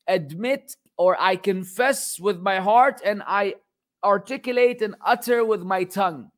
[0.07, 3.55] admit or I confess with my heart and I
[4.03, 6.31] articulate and utter with my tongue.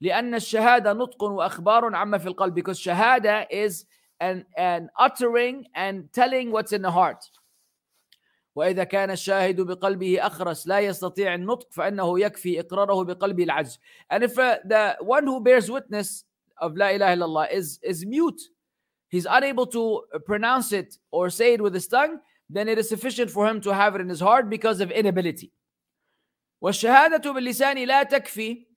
[0.00, 3.84] لأن الشهادة نطق وأخبار عما في القلب because shahada is
[4.20, 7.24] an, an uttering and telling what's in the heart.
[8.55, 13.79] وإذا كان الشاهد بقلبه أخرس لا يستطيع النطق فإنه يكفي إقراره بقلبه العجز.
[14.09, 16.25] And if uh, the one who bears witness
[16.61, 18.41] of لا إله إلا الله is, is mute,
[19.09, 23.31] he's unable to pronounce it or say it with his tongue, then it is sufficient
[23.31, 25.51] for him to have it in his heart because of inability.
[26.61, 28.67] والشهادة باللسان لا تكفي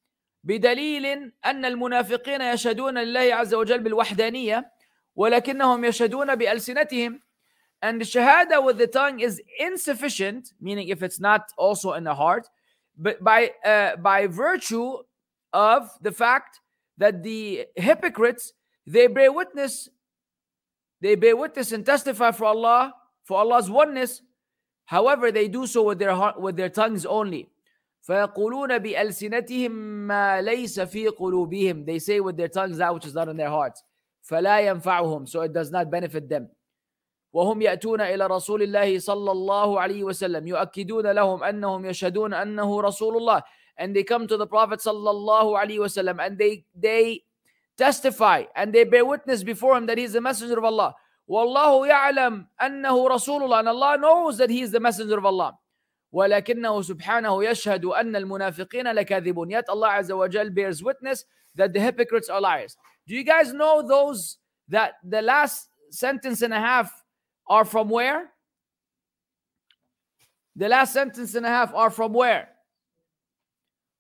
[0.45, 4.73] بدليل أن المنافقين يشهدون لله عز وجل بالوحدانية
[5.17, 7.21] ولكنهم يشهدون بألسنتهم
[7.84, 12.16] and the shahada with the tongue is insufficient meaning if it's not also in the
[12.16, 12.48] heart
[12.98, 14.98] but by uh, by virtue
[15.54, 16.60] of the fact
[16.98, 18.54] that the hypocrites
[18.86, 19.90] they bear witness
[21.02, 22.94] they bear witness and testify for Allah
[23.24, 24.22] for Allah's oneness
[24.86, 27.50] however they do so with their heart with their tongues only
[28.08, 29.72] فيقولون بألسنتهم
[30.08, 33.50] ما ليس في قلوبهم they say with their tongues that which is not in their
[33.50, 33.84] hearts
[34.24, 36.50] فلا ينفعهم so it does not benefit them
[37.35, 43.17] وهم يأتون إلى رسول الله صلى الله عليه وسلم يؤكدون لهم أنهم يشهدون أنه رسول
[43.17, 43.43] الله
[43.77, 47.25] and they come to the Prophet صلى الله عليه وسلم and they they
[47.77, 50.95] testify and they bear witness before him that he is the messenger of Allah
[51.29, 55.59] والله يعلم أنه رسول الله and Allah knows that he is the messenger of Allah
[56.15, 61.25] ولكنه سبحانه يشهد أن المنافقين لكاذبون yet Allah عز وجل bears witness
[61.57, 62.77] that the hypocrites are liars
[63.09, 67.04] do you guys know those that the last sentence and a half
[67.47, 68.31] are from where
[70.57, 72.49] the last sentence and a half are from where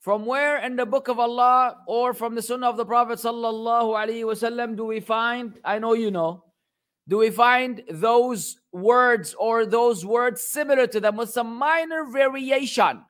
[0.01, 3.97] from where in the book of Allah or from the sunnah of the Prophet sallallahu
[3.97, 6.45] alaihi wasallam do we find I know you know
[7.07, 13.05] do we find those words or those words similar to them with some minor variation?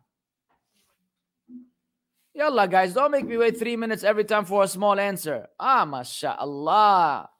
[2.34, 5.46] Yalla, guys, don't make me wait three minutes every time for a small answer.
[5.60, 7.30] Ah, mashallah.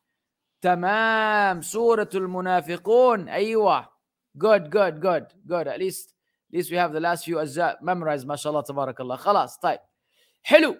[0.65, 1.63] Tamam.
[1.63, 3.29] Surah Al-Munafiqun.
[3.29, 3.87] Aywa.
[4.39, 5.69] Good, good, good, good.
[5.69, 6.15] At least,
[6.49, 8.27] at least we have the last few ajza memorized.
[8.27, 9.19] MashaAllah, tabarakallah.
[9.19, 9.79] خلاص, طيب.
[10.43, 10.77] حلو.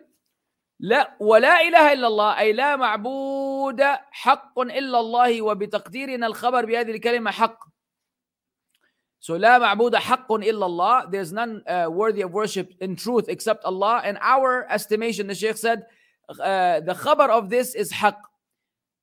[0.81, 7.31] لا ولا اله الا الله اي لا معبود حق الا الله وبتقديرنا الخبر بهذه الكلمة
[7.31, 7.59] حق
[9.21, 13.65] So لا معبود حق الا الله there's none uh, worthy of worship in truth except
[13.65, 15.87] Allah and our estimation the Sheikh said
[16.29, 18.34] uh, the خبر of this is حق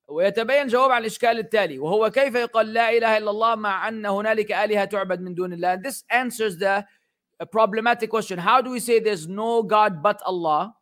[0.07, 4.51] ويتبين جواب عن الاشكال التالي وهو كيف يقال لا اله الا الله مع ان هنالك
[4.51, 6.85] الهه تعبد من دون الله and this answers the
[7.51, 10.77] problematic question how do we say there's no god but Allah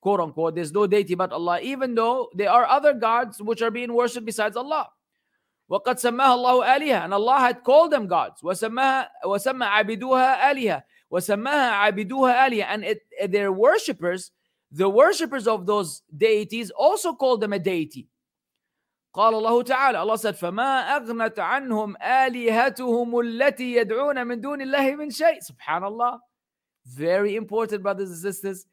[0.00, 3.70] quote unquote, there's no deity but Allah, even though there are other gods which are
[3.70, 4.88] being worshipped besides Allah.
[5.70, 11.70] وقد سماها الله آلهة and Allah had called them gods وسماها وسمى عابدوها آلهة وسماها
[11.70, 14.32] عابدوها آلهة and it, their worshippers
[14.72, 18.08] the worshippers of those deities also called them a deity
[19.15, 25.09] قال الله تعالى Allah said فما أغنت عنهم آلهتهم التي يدعون من دون الله من
[25.09, 26.19] شيء سبحان الله
[26.85, 28.65] very important brothers and sisters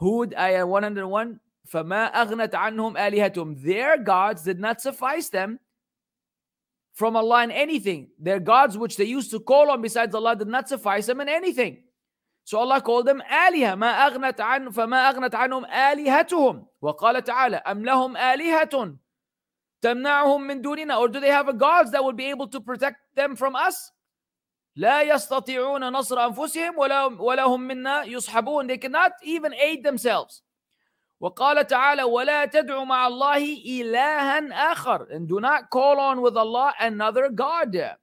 [0.00, 5.58] Hud ayah 101 فما أغنت عنهم آلهتهم their gods did not suffice them
[6.92, 8.10] from Allah in anything.
[8.18, 11.28] Their gods, which they used to call on besides Allah, did not suffice them in
[11.28, 11.78] anything.
[12.44, 17.84] So Allah called them آلهة ما أغنت عن فما أغنت عنهم آلهتهم وقال تعالى أم
[17.84, 18.96] لهم آلهة
[19.82, 22.96] تمنعهم من دوننا or do they have a gods that will be able to protect
[23.14, 23.92] them from us?
[24.76, 28.68] لا يستطيعون نصر أنفسهم ولا ولا هم منا يصحبون.
[28.68, 30.42] They cannot even aid themselves.
[31.20, 35.06] وقال تعالى ولا تدع مع الله إلها آخر.
[35.10, 37.96] And do not call on with Allah another God.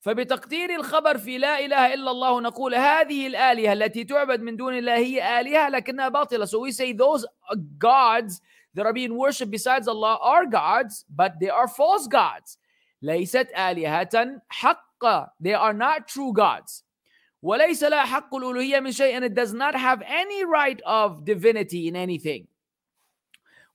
[0.00, 4.96] فبتقدير الخبر في لا إله إلا الله نقول هذه الآلهة التي تعبد من دون الله
[4.96, 6.46] هي آلهة لكنها باطلة.
[6.46, 7.26] So we say those
[7.78, 8.40] gods
[8.73, 12.57] that are being worshipped besides Allah are gods but they are false gods
[13.01, 16.83] ليست آلهة حق they are not true gods
[17.43, 21.87] وليس لها حق الألوهية من شيء and it does not have any right of divinity
[21.87, 22.47] in anything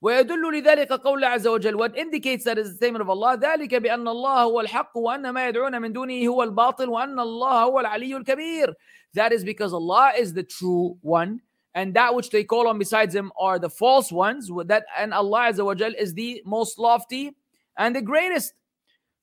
[0.02, 4.09] ويدل لذلك قول عز وجل what indicates that is the statement of Allah ذلك بأن
[4.09, 8.74] الله هو الحق وأن ما يدعون من دونه هو الباطل وأن الله هو العلي الكبير
[9.14, 11.40] that is because Allah is the true one
[11.74, 15.52] and that which they call on besides him are the false ones that and Allah
[15.52, 17.37] عز وجل is the most lofty
[17.76, 18.54] and the greatest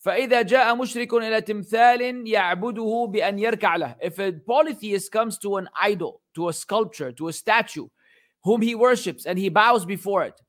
[0.05, 5.67] فإذا جاء مشرك إلى تمثال يعبده بأن يركع له if a polytheist comes to an
[5.81, 7.87] idol to a sculpture to a statue
[8.43, 10.39] whom he worships and he bows before it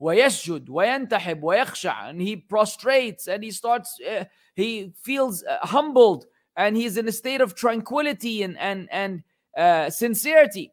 [0.00, 6.26] ويسجد وينتحب ويخشع and he prostrates and he starts uh, he feels uh, humbled
[6.56, 9.22] and he's in a state of tranquility and and and
[9.56, 10.72] uh, sincerity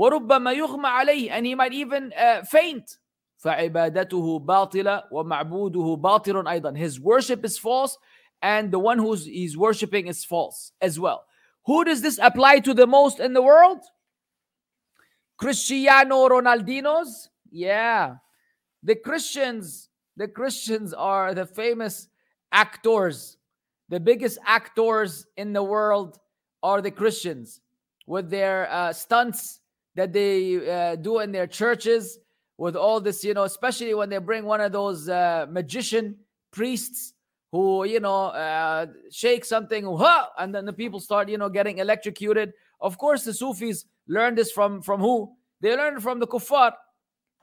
[0.00, 2.98] وربما يغمى عليه and he might even uh, faint
[3.38, 7.96] فعبادته باطلة ومعبوده باطل أيضا his worship is false
[8.42, 11.24] and the one who's he's worshiping is false as well
[11.64, 13.80] who does this apply to the most in the world
[15.38, 18.16] Cristiano Ronaldinos yeah
[18.86, 22.06] the Christians, the Christians are the famous
[22.52, 23.36] actors.
[23.88, 26.20] The biggest actors in the world
[26.62, 27.60] are the Christians
[28.06, 29.58] with their uh, stunts
[29.95, 32.19] that they uh, do in their churches
[32.57, 36.15] with all this, you know, especially when they bring one of those uh, magician
[36.51, 37.13] priests
[37.51, 39.85] who, you know, uh, shake something,
[40.37, 42.53] and then the people start, you know, getting electrocuted.
[42.79, 45.33] Of course, the Sufis learned this from from who?
[45.59, 46.73] They learned from the kuffar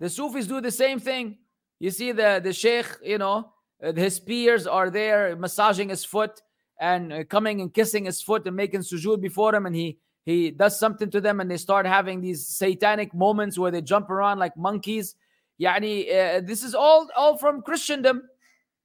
[0.01, 1.39] the Sufis do the same thing.
[1.79, 6.43] You see the the sheikh, you know, uh, his peers are there massaging his foot
[6.81, 10.51] and uh, coming and kissing his foot and making sujood before him, and he he
[10.51, 14.39] does something to them, and they start having these satanic moments where they jump around
[14.39, 15.15] like monkeys.
[15.59, 18.23] Yani, uh, this is all all from Christendom,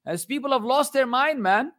[0.06, 1.74] as people have lost their mind, man.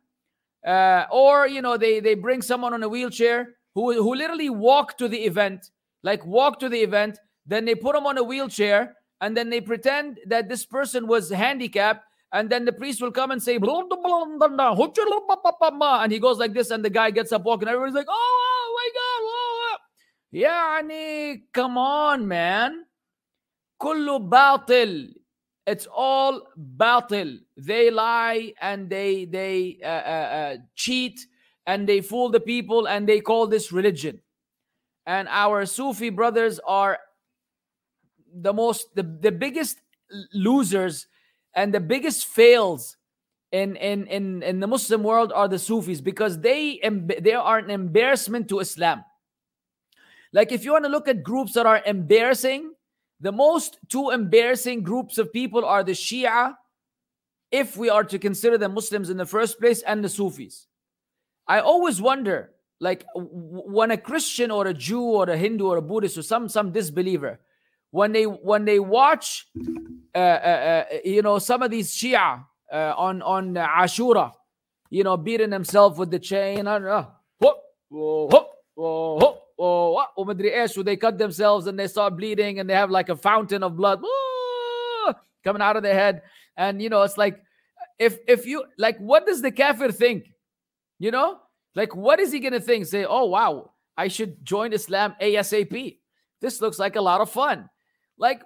[0.67, 4.99] Uh, or you know, they they bring someone on a wheelchair who who literally walk
[4.99, 5.71] to the event,
[6.03, 7.19] like walk to the event.
[7.47, 11.31] Then they put them on a wheelchair and then they pretend that this person was
[11.31, 13.65] handicapped and then the priest will come and say and
[16.13, 18.64] he goes like this and the guy gets up walking everybody's like oh, oh,
[20.35, 22.85] yeah come on man.
[23.81, 25.15] kullu batil
[25.67, 26.43] it's all
[26.77, 31.21] batil they lie and they they uh, uh, uh, cheat
[31.67, 34.21] and they fool the people and they call this religion.
[35.07, 36.99] And our sufi brothers are
[38.35, 39.81] the most the, the biggest
[40.35, 41.07] losers
[41.55, 42.97] and the biggest fails
[43.53, 46.81] in, in in in the Muslim world are the Sufis because they
[47.21, 49.05] they are an embarrassment to Islam.
[50.35, 52.73] Like if you want to look at groups that are embarrassing,
[53.21, 56.57] the most two embarrassing groups of people are the Shia,
[57.53, 60.67] if we are to consider them Muslims in the first place, and the Sufis.
[61.47, 65.83] I always wonder, like when a Christian or a Jew or a Hindu or a
[65.83, 67.39] Buddhist or some some disbeliever
[67.93, 69.47] when they when they watch
[70.17, 74.33] uh, uh, uh, you know some of these Shia uh, on on Ashura,
[74.91, 77.07] you know, beating themselves with the chain, uh,
[77.39, 77.57] whoop,
[77.89, 82.91] whoop, whoop, Oh, whoop, oh, they cut themselves and they start bleeding and they have
[82.91, 85.15] like a fountain of blood ah,
[85.45, 86.23] coming out of their head,
[86.57, 87.41] and you know it's like
[87.99, 90.33] if if you like, what does the kafir think?
[90.99, 91.39] You know,
[91.75, 92.87] like what is he gonna think?
[92.87, 95.99] Say, oh wow, I should join Islam ASAP.
[96.41, 97.71] This looks like a lot of fun.
[98.19, 98.43] Like,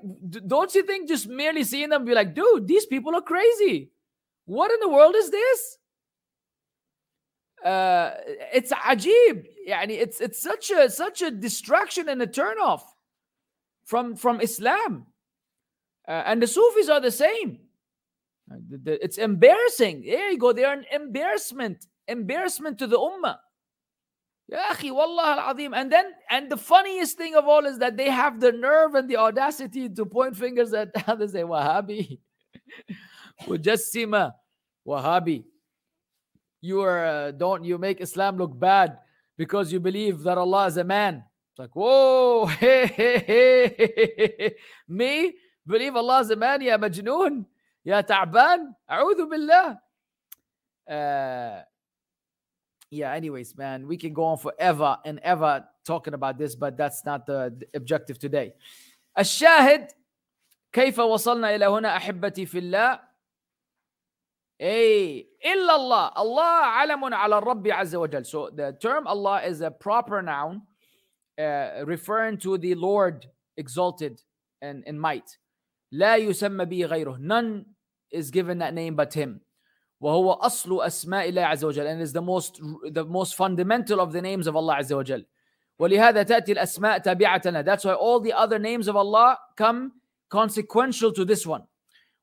[0.47, 3.91] don't you think just merely seeing them be like, dude, these people are crazy.
[4.47, 5.78] What in the world is this?
[7.65, 8.13] Uh,
[8.53, 9.45] it's ajib.
[9.69, 12.83] Yani it's it's such a such a distraction and a turnoff
[13.85, 15.07] from from Islam.
[16.07, 17.59] Uh, and the Sufis are the same.
[18.51, 18.57] Uh,
[18.87, 20.03] it's embarrassing.
[20.07, 20.53] There you go.
[20.53, 23.37] They are an embarrassment, embarrassment to the ummah.
[24.49, 25.75] Ya akhi, wallah al-azim.
[25.75, 29.09] And then, and the funniest thing of all is that they have the nerve and
[29.09, 32.19] the audacity to point fingers at others say, Wahhabi.
[33.43, 34.33] Mujassima.
[34.87, 35.45] Wahhabi
[36.62, 38.98] you are uh, don't you make Islam look bad
[39.38, 41.24] because you believe that Allah is a man.
[41.52, 44.56] It's like, whoa, hey, hey, hey,
[44.88, 45.36] me
[45.68, 47.46] believe Allah is a man, يا مجنون,
[47.86, 49.80] يا تعبان, أعوذ بالله.
[50.90, 51.62] Uh,
[52.92, 57.06] yeah, anyways, man, we can go on forever and ever talking about this, but that's
[57.06, 58.54] not the, the objective today.
[59.18, 59.92] الشاهد
[60.72, 63.00] كيف وصلنا إلى هنا أحبتي في الله
[64.62, 69.72] أي إلا الله الله علم على الرب عز وجل so the term Allah is a
[69.72, 70.62] proper noun
[71.40, 73.26] uh, referring to the Lord
[73.58, 74.22] exalted
[74.62, 75.38] and in might
[75.94, 77.66] لا يسمى به غيره none
[78.12, 79.42] is given that name but him
[80.02, 82.62] وهو أصل أسماء الله عز وجل and is the most
[82.92, 85.26] the most fundamental of the names of Allah عز وجل
[85.80, 89.94] ولهذا تأتي الأسماء تابعة له that's why all the other names of Allah come
[90.30, 91.64] consequential to this one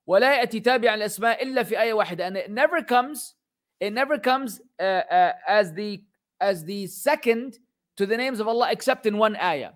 [0.07, 3.35] ولا يأتي تابعا الأسماء إلا في آية واحدة and it never comes
[3.81, 6.03] it never comes uh, uh, as the
[6.41, 7.59] as the second
[7.97, 9.73] to the names of Allah except in one ayah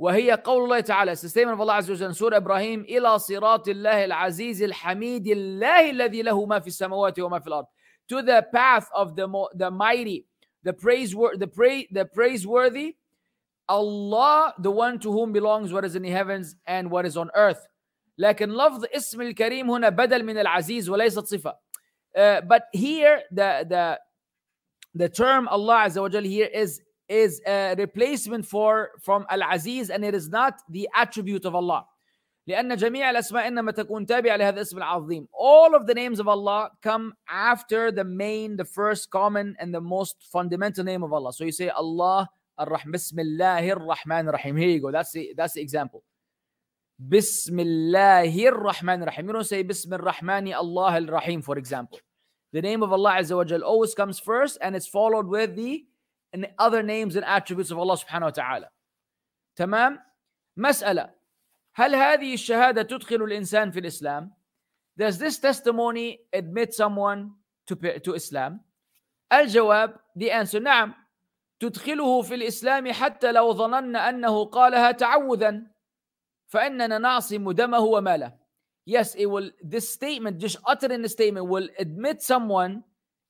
[0.00, 3.68] وهي قول الله تعالى it's the statement of Allah عز وجل سورة إبراهيم إلى صراط
[3.68, 7.66] الله العزيز الحميد الله الذي له ما في السماوات وما في الأرض
[8.08, 10.26] to the path of the, the mighty
[10.62, 12.96] the praise the, praise the praiseworthy
[13.68, 17.30] Allah the one to whom belongs what is in the heavens and what is on
[17.34, 17.66] earth
[18.18, 21.50] لكن لفظ اسم الكريم هنا بدل من العزيز وليست صفة
[22.16, 23.98] uh, but here the the
[24.94, 30.14] the term Allah عز وجل here is is a replacement for from Al-Aziz and it
[30.14, 31.86] is not the attribute of Allah.
[32.48, 35.28] لأن جميع الأسماء إنما تكون تابعة لهذا الاسم العظيم.
[35.32, 39.80] All of the names of Allah come after the main, the first common and the
[39.80, 41.32] most fundamental name of Allah.
[41.32, 42.28] So you say Allah
[42.58, 44.56] Ar-Rahman, Bismillahir Rahman Rahim.
[44.56, 44.90] Here you go.
[44.90, 46.02] That's the that's the example.
[47.09, 49.27] Bismillahir Rahman Rahim.
[49.27, 51.99] You don't say Rahmani Allah Al Rahim, for example.
[52.53, 55.85] The name of Allah Azza wa Jal always comes first and it's followed with the
[56.57, 58.69] other names and attributes of Allah wa ta'ala.
[59.57, 59.99] تمام؟
[60.57, 61.09] مسألة
[61.75, 64.31] هل هذه الشهادة تدخل الإنسان في الإسلام؟
[64.97, 67.31] Does this testimony admit someone
[67.67, 68.61] to, to Islam?
[69.31, 70.93] الجواب the answer نعم
[71.59, 75.72] تدخله في الإسلام حتى لو ظننا أنه قالها تعوذا
[76.52, 78.32] فإننا نعصم دمه وماله
[78.86, 79.50] Yes, it will.
[79.62, 82.84] This statement, just uttering the statement, will admit someone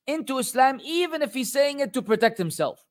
[0.06, 2.84] into Islam, even if he's saying it to protect himself.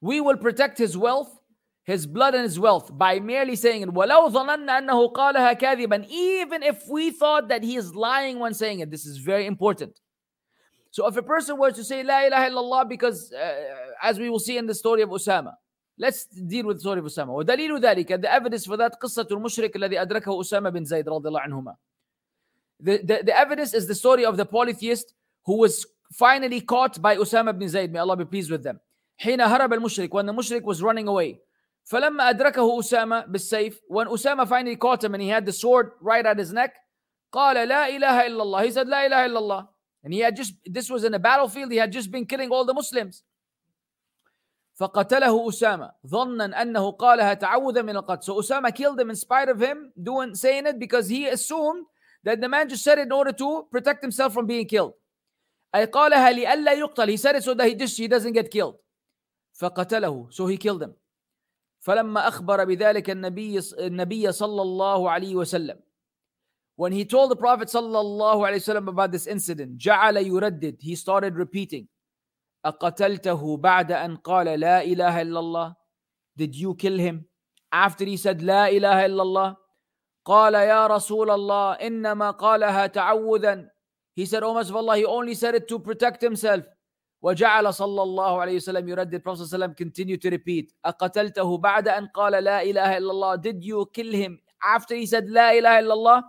[0.00, 1.40] We will protect his wealth,
[1.82, 3.88] his blood and his wealth by merely saying it.
[3.88, 8.78] وَلَوْ ظَنَنَّا أَنَّهُ قَالَهَا كَاذِبًا Even if we thought that he is lying when saying
[8.78, 8.88] it.
[8.88, 9.98] This is very important.
[10.92, 13.54] So if a person were to say La ilaha illallah because uh,
[14.02, 15.54] as we will see in the story of Usama,
[15.98, 17.44] let's deal with the story of Usama.
[17.44, 21.40] ودليل ذلك, the evidence for that قصة المشرك الذي أدركه أسامة بن زيد رضي الله
[21.40, 21.76] عنهما.
[22.80, 25.14] The, the, the evidence is the story of the polytheist
[25.46, 27.92] who was finally caught by Usama bin Zayd.
[27.92, 28.80] May Allah be pleased with them.
[29.18, 31.38] حين هرب المشرك when the mushrik was running away
[31.84, 36.26] فلما أدركه أسامة بالسيف when Usama finally caught him and he had the sword right
[36.26, 36.74] at his neck
[37.32, 39.68] قال لا إله إلا الله he said لا إله إلا الله
[40.04, 42.64] and he had just this was in a battlefield he had just been killing all
[42.64, 43.22] the Muslims
[44.73, 49.59] فقتله أسامة ظنا أنه قالها تعوذا من القتل so Usama killed him in spite of
[49.59, 51.85] him doing saying it because he assumed
[52.23, 54.93] that the man just said it in order to protect himself from being killed
[55.75, 58.75] أي قالها لئلا يقتل he said it so that he just he doesn't get killed
[59.53, 60.93] فقتله so he killed him
[61.79, 65.79] فلما أخبر بذلك النبي النبي صلى الله عليه وسلم
[66.77, 70.95] when he told the Prophet صلى الله عليه وسلم about this incident جعل يردد he
[70.95, 71.87] started repeating
[72.65, 75.75] أقتلته بعد أن قال لا إله إلا الله؟
[76.37, 77.25] Did you kill him
[77.71, 79.55] after he said لا إله إلا الله؟
[80.25, 83.67] قال يا رسول الله إنما قالها تعوذا.
[84.15, 86.65] He said oh Messenger of Allah he only said it to protect himself.
[87.23, 90.73] وجعل صلى الله عليه وسلم يردد Prophet صلى الله عليه وسلم continue to repeat.
[90.85, 93.35] أقتلته بعد أن قال لا إله إلا الله.
[93.41, 96.23] Did you kill him after he said لا إله إلا الله؟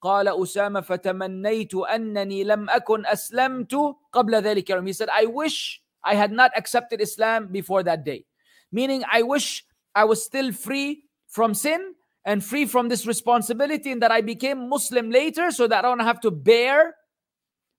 [0.00, 3.74] قال أسامة فتمنيت أنني لم أكن أسلمت
[4.12, 8.24] قبل ذلك يوم he said I wish I had not accepted Islam before that day
[8.70, 9.64] meaning I wish
[9.94, 11.94] I was still free from sin
[12.24, 16.00] and free from this responsibility and that I became Muslim later so that I don't
[16.00, 16.94] have to bear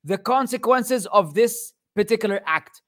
[0.04, 2.82] the consequences of this particular act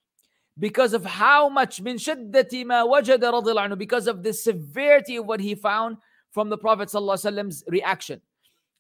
[0.58, 5.40] because of how much min shiddati ma wajada anhu because of the severity of what
[5.40, 5.98] he found
[6.32, 8.22] from the Prophet Prophet's reaction.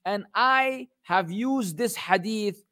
[0.05, 2.63] And I have used this hadith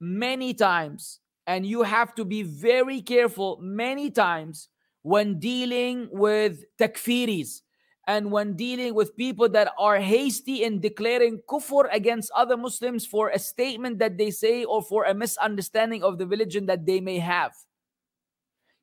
[0.00, 4.68] many times, and you have to be very careful many times
[5.02, 7.62] when dealing with takfiris
[8.06, 13.30] and when dealing with people that are hasty in declaring kufr against other Muslims for
[13.30, 17.18] a statement that they say or for a misunderstanding of the religion that they may
[17.18, 17.52] have.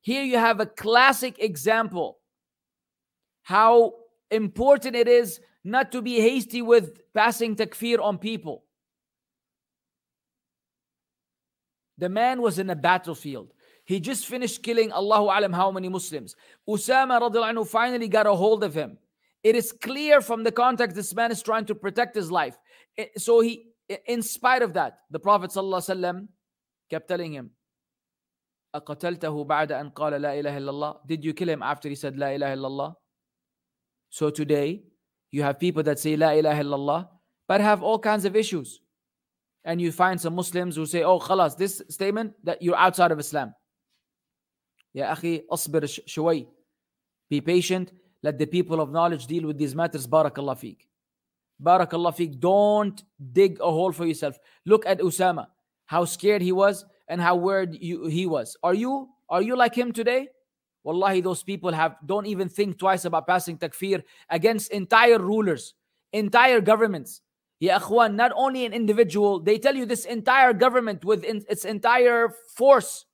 [0.00, 2.18] Here you have a classic example
[3.42, 3.94] how
[4.30, 8.63] important it is not to be hasty with passing takfir on people.
[11.97, 13.53] The man was in a battlefield.
[13.85, 16.35] He just finished killing Allahu alam how many Muslims.
[16.67, 18.97] Usama anhu finally got a hold of him.
[19.43, 22.57] It is clear from the context this man is trying to protect his life.
[23.17, 23.67] So he,
[24.07, 26.27] in spite of that, the Prophet ﷺ
[26.89, 27.51] kept telling him,
[28.75, 31.07] أقتلته بعد أن قال لا إله إلا الله?
[31.07, 32.95] Did you kill him after he said لا إله إلا الله?
[34.09, 34.83] So today,
[35.30, 37.08] you have people that say La ilaha illallah,
[37.46, 38.80] but have all kinds of issues.
[39.64, 43.18] And you find some Muslims who say, Oh, khalas, this statement that you're outside of
[43.18, 43.54] Islam.
[44.92, 46.46] Ya akhi, asbir shway.
[47.28, 47.92] Be patient.
[48.22, 50.06] Let the people of knowledge deal with these matters.
[50.06, 50.88] Barakallah fik.
[51.62, 52.40] Barakallah fik.
[52.40, 53.02] Don't
[53.32, 54.38] dig a hole for yourself.
[54.66, 55.46] Look at Usama,
[55.86, 58.56] how scared he was and how worried you, he was.
[58.62, 60.28] Are you are you like him today?
[60.84, 65.74] Wallahi, those people have don't even think twice about passing takfir against entire rulers,
[66.12, 67.20] entire governments.
[67.60, 72.34] Ya akhwan, not only an individual, they tell you this entire government with its entire
[72.56, 73.04] force,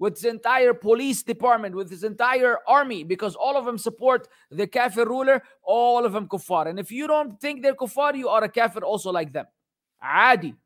[0.00, 4.66] with its entire police department, with its entire army, because all of them support the
[4.66, 6.66] kafir ruler, all of them kuffar.
[6.66, 9.46] And if you don't think they're kuffar, you are a kafir also like them.
[10.02, 10.56] Adi.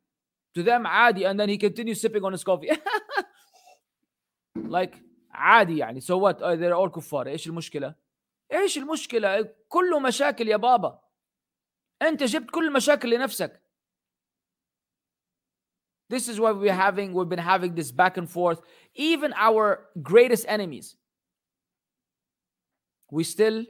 [0.55, 1.25] To them, adi.
[1.25, 2.71] And then he continues sipping on his coffee.
[4.55, 4.99] like,
[5.36, 7.94] عادي يعني سو وات they're all كفار ايش المشكله
[8.52, 11.00] ايش المشكله كله مشاكل يا بابا
[12.02, 13.62] انت جبت كل المشاكل لنفسك
[16.12, 18.60] This is why we're having we've been having this back and forth
[18.94, 19.64] even our
[20.02, 20.96] greatest enemies
[23.10, 23.64] we still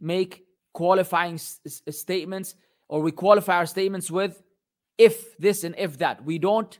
[0.00, 0.32] make
[0.72, 1.36] qualifying
[2.04, 2.54] statements
[2.88, 4.42] or we qualify our statements with
[4.96, 6.78] if this and if that we don't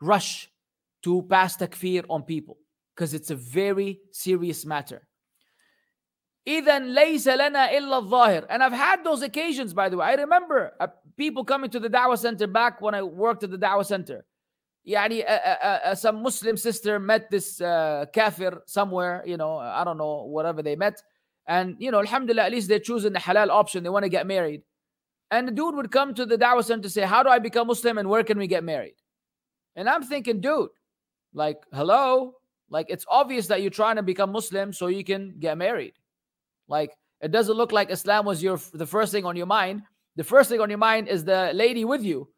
[0.00, 0.50] rush
[1.02, 2.56] to pass takfir on people
[2.94, 5.06] because it's a very serious matter.
[6.46, 8.46] إذا ليس لنا إلا الظاهر.
[8.48, 10.06] And I've had those occasions, by the way.
[10.06, 10.86] I remember uh,
[11.16, 14.24] people coming to the Dawah Center back when I worked at the Dawah Center.
[14.88, 19.84] Yani, uh, uh, uh, some Muslim sister met this uh, kafir somewhere, you know, I
[19.84, 21.02] don't know, whatever they met.
[21.46, 23.82] And, you know, alhamdulillah, at least they're choosing the halal option.
[23.82, 24.62] They want to get married.
[25.30, 27.66] And the dude would come to the Dawah Center to say, How do I become
[27.66, 28.94] Muslim and where can we get married?
[29.76, 30.70] And I'm thinking, dude,
[31.34, 32.34] like, hello,
[32.69, 35.93] Like it's obvious that you're trying to become Muslim so you can get married.
[36.67, 36.91] Like
[37.21, 39.83] it doesn't look like Islam was your the first thing on your mind.
[40.15, 42.29] The first thing on your mind is the lady with you.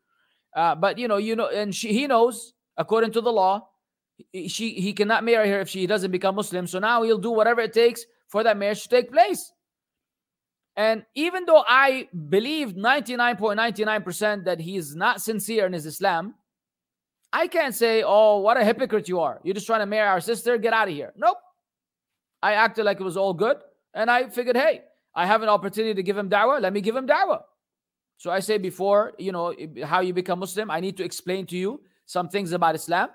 [0.55, 3.67] Uh, but you know, you know, and she he knows according to the law,
[4.34, 6.67] she he cannot marry her if she doesn't become Muslim.
[6.67, 9.51] So now he'll do whatever it takes for that marriage to take place.
[10.78, 16.36] And even though I believe 99.99% that he is not sincere in his Islam,
[17.36, 19.41] I can't say, oh, what a hypocrite you are.
[19.43, 20.57] You're just trying to marry our sister.
[20.57, 21.11] Get out of here.
[21.17, 21.38] Nope.
[22.41, 23.57] I acted like it was all good.
[23.93, 24.83] And I figured, hey,
[25.13, 26.61] I have an opportunity to give him da'wah.
[26.61, 27.41] Let me give him da'wah.
[28.15, 31.57] So I say before, you know, how you become Muslim, I need to explain to
[31.57, 33.09] you some things about Islam.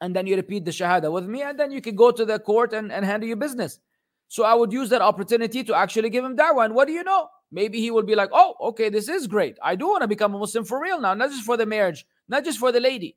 [0.00, 1.42] And then you repeat the Shahada with me.
[1.42, 3.78] And then you can go to the court and, and handle your business.
[4.26, 6.64] So I would use that opportunity to actually give him da'wah.
[6.64, 7.28] And what do you know?
[7.52, 9.56] Maybe he will be like, oh, okay, this is great.
[9.62, 12.04] I do want to become a Muslim for real now, not just for the marriage,
[12.28, 13.16] not just for the lady.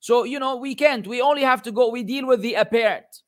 [0.00, 1.06] So, you know, we can't.
[1.06, 1.88] We only have to go.
[1.90, 3.22] We deal with the apparent.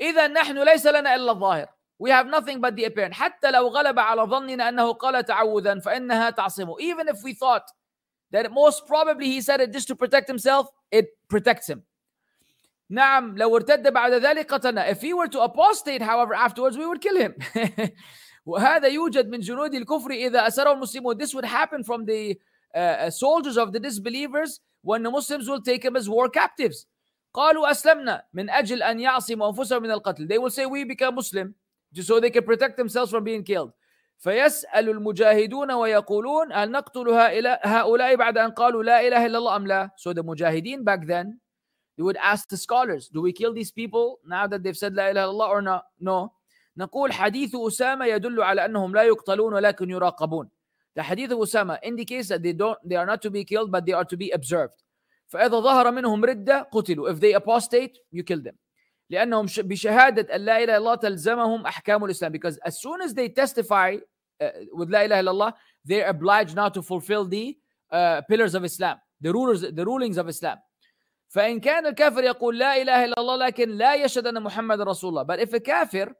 [0.00, 1.66] إذا نحن ليس لنا إلا الظاهر.
[1.98, 3.14] We have nothing but the apparent.
[3.14, 6.76] حتى لو غلب على ظننا أنه قال تعوذا فإنها تعصمه.
[6.80, 7.64] Even if we thought
[8.30, 11.82] that most probably he said it just to protect himself, it protects him.
[12.90, 14.88] نعم لو ارتد بعد ذلك قتلنا.
[14.88, 17.34] If he were to apostate, however, afterwards we would kill him.
[18.46, 21.18] وهذا يوجد من جنود الكفر إذا أسره المسلمون.
[21.18, 22.38] This would happen from the
[22.74, 26.86] uh, soldiers of the disbelievers when the Muslims will take him as war captives.
[27.34, 30.28] قالوا أسلمنا من أجل أن يعصموا أنفسهم من القتل.
[30.28, 31.54] They will say we become Muslim
[31.92, 33.72] just so they can protect themselves from being killed.
[34.18, 37.08] فيسأل المجاهدون ويقولون هل نقتل
[37.64, 39.90] هؤلاء بعد أن قالوا لا إله إلا الله أم لا?
[39.96, 41.38] So the mujahideen back then
[41.96, 45.10] they would ask the scholars, do we kill these people now that they've said لا
[45.10, 45.84] إله إلا الله or not?
[46.00, 46.32] No.
[46.78, 50.48] نقول حديث أسامة يدل على أنهم لا يقتلون ولكن يراقبون.
[50.96, 53.86] The hadith of Usama indicates that they don't they are not to be killed but
[53.86, 54.74] they are to be observed.
[55.32, 57.10] فإذا ظهر منهم ردة قتلوا.
[57.10, 58.56] If they apostate, you kill them.
[59.10, 63.28] لأنهم بشهادة أن لا إله إلا الله تلزمهم أحكام الإسلام because as soon as they
[63.28, 63.96] testify
[64.40, 65.52] uh, with لا إله إلا الله
[65.84, 67.56] they're obliged now to fulfill the
[67.90, 70.58] uh, pillars of Islam the rulers the rulings of Islam
[71.34, 75.26] فإن كان الكافر يقول لا إله إلا الله لكن لا يشهد أن محمد رسول الله
[75.26, 76.12] but if a kafir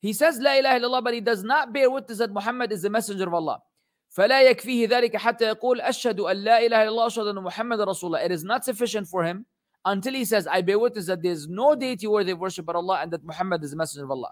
[0.00, 2.82] he says لا إله إلا الله but he does not bear witness that Muhammad is
[2.82, 3.58] the messenger of Allah
[4.15, 8.15] فلا يكفيه ذلك حتى يقول أشهد أن لا إله إلا الله أشهد أن محمد رسول
[8.15, 9.45] الله it is not sufficient for him
[9.83, 12.77] until he says I bear witness that there is no deity worthy of worship but
[12.77, 14.31] Allah and that Muhammad is the messenger of Allah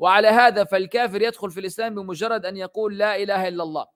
[0.00, 3.86] وعلى هذا فالكافر يدخل في الإسلام بمجرد أن يقول لا إله إلا الله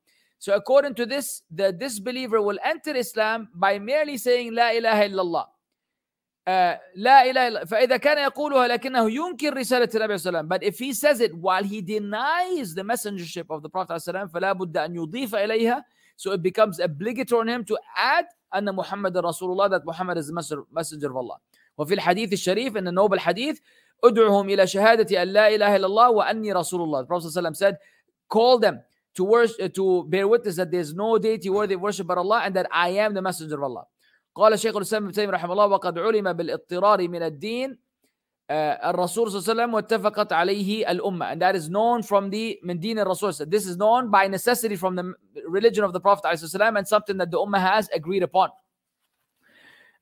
[0.41, 5.22] So according to this, the disbeliever will enter Islam by merely saying لا إله إلا
[5.22, 5.47] الله.
[6.49, 10.49] Uh, لا إله إلا فإذا كان يقولها لكنه ينكر رسالة النبي صلى الله عليه وسلم.
[10.49, 14.20] But if he says it while he denies the messengership of the Prophet صلى الله
[14.20, 15.84] عليه وسلم فلا بد أن يضيف إليها
[16.16, 18.24] so it becomes obligatory on him to add
[18.55, 21.36] أن محمد رسول الله that Muhammad is the messenger of Allah.
[21.78, 23.61] وفي الحديث الشريف the noble hadith
[24.03, 27.03] ادعهم إلى شهادة أن لا إله إلا الله وأني رسول الله.
[27.03, 27.76] The Prophet صلى الله عليه وسلم said
[28.30, 28.80] call them
[29.14, 32.40] to worship, to bear witness that there is no deity worthy of worship but Allah
[32.42, 33.84] and that I am the messenger of Allah.
[34.39, 37.78] قال شيخ الاسلام ابن تيميه رحمه الله وقد علم بالاضطرار من الدين
[38.51, 42.78] الرسول صلى الله عليه وسلم واتفقت عليه الامه and that is known from the من
[42.78, 45.14] دين الرسول this is known by necessity from the
[45.49, 48.49] religion of the prophet عليه السلام and something that the ummah has agreed upon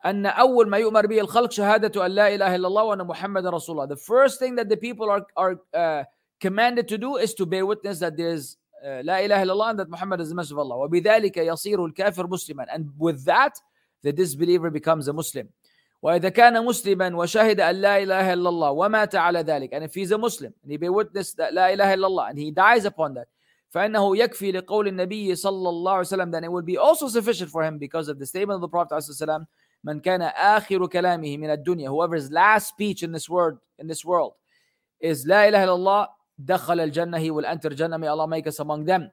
[0.05, 3.77] أن أول ما يؤمر به الخلق شهادة أن لا إله إلا الله وأن محمد رسول
[3.77, 6.05] الله the first thing that the people are, are uh,
[6.41, 9.79] commanded to do is to bear witness that there is لا إله إلا الله and
[9.79, 13.59] that Muhammad is the messenger of Allah وبذلك يصير الكافر مسلما and with that
[14.06, 15.50] the disbeliever becomes a Muslim
[16.02, 20.12] وإذا كان مسلما وشهد أن لا إله إلا الله ومات على ذلك and if he's
[20.12, 23.14] a Muslim and he be witness that لا إله إلا الله and he dies upon
[23.14, 23.28] that
[23.70, 27.64] فإنه يكفي لقول النبي صلى الله عليه وسلم then it will be also sufficient for
[27.64, 29.46] him because of the statement of the Prophet عليه السلام
[29.84, 34.34] من كان آخر كلامه من الدنيا whoever's last speech in this world in this world
[35.00, 36.08] is لا إله إلا الله
[36.40, 39.12] دخل الجنة he will enter Jannah may Allah make us among them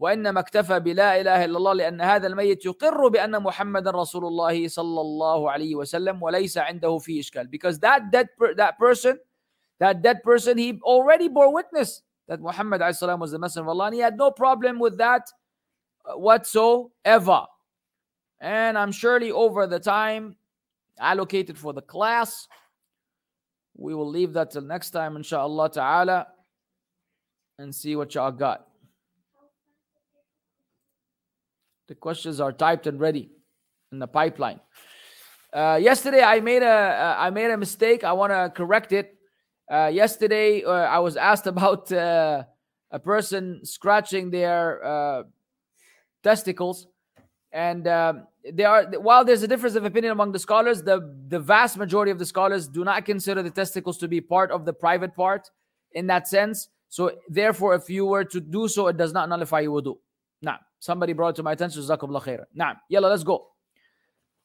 [0.00, 5.00] وإنما اكتفى بلا إله إلا الله لأن هذا الميت يقر بأن محمد رسول الله صلى
[5.00, 9.18] الله عليه وسلم وليس عنده فيه إشكال because that dead per, that person
[9.80, 13.86] that dead person he already bore witness that Muhammad السلام, was the messenger of Allah
[13.86, 15.22] and he had no problem with that
[16.14, 17.46] whatsoever
[18.40, 20.36] and I'm surely over the time
[20.98, 22.46] allocated for the class
[23.78, 26.26] we will leave that till next time inshallah ta'ala
[27.58, 28.66] and see what y'all got.
[31.91, 33.29] The questions are typed and ready
[33.91, 34.61] in the pipeline.
[35.51, 38.05] Uh, yesterday I made a uh, I made a mistake.
[38.05, 39.17] I want to correct it.
[39.69, 42.43] Uh, yesterday uh, I was asked about uh,
[42.91, 45.23] a person scratching their uh,
[46.23, 46.87] testicles,
[47.51, 51.41] and um, there are while there's a difference of opinion among the scholars, the the
[51.41, 54.71] vast majority of the scholars do not consider the testicles to be part of the
[54.71, 55.51] private part
[55.91, 56.69] in that sense.
[56.87, 59.97] So therefore, if you were to do so, it does not nullify your wudu.
[60.41, 62.45] Now, somebody brought to my attention, Jazakumullah khairah.
[62.53, 63.47] Now, yalla, let's go.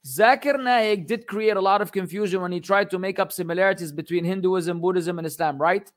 [0.07, 3.91] Zakir Naik did create a lot of confusion when he tried to make up similarities
[3.91, 5.91] between Hinduism, Buddhism, and Islam, right?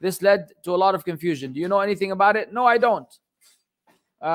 [0.00, 1.52] This led to a lot of confusion.
[1.52, 2.52] Do you know anything about it?
[2.52, 3.08] No, I don't.
[4.22, 4.26] Uh,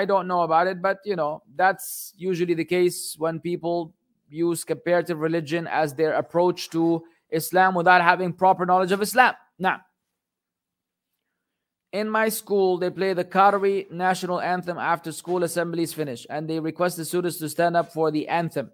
[0.00, 3.94] I don't know about it, but you know, that's usually the case when people
[4.28, 9.34] use comparative religion as their approach to Islam without having proper knowledge of Islam.
[9.58, 9.80] Now,
[11.92, 16.58] in my school, they play the Qarawi national anthem after school assemblies finish, and they
[16.58, 18.72] request the students to stand up for the anthem.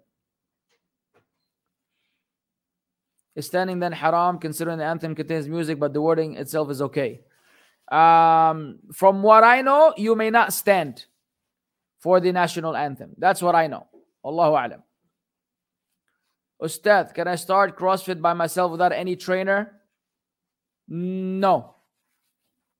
[3.35, 7.21] Is standing then haram, considering the anthem contains music, but the wording itself is okay.
[7.91, 11.05] Um, from what I know, you may not stand
[11.99, 13.11] for the national anthem.
[13.17, 13.87] That's what I know.
[14.23, 14.83] Allahu Alam.
[16.61, 19.81] Ustad, can I start CrossFit by myself without any trainer?
[20.87, 21.75] No.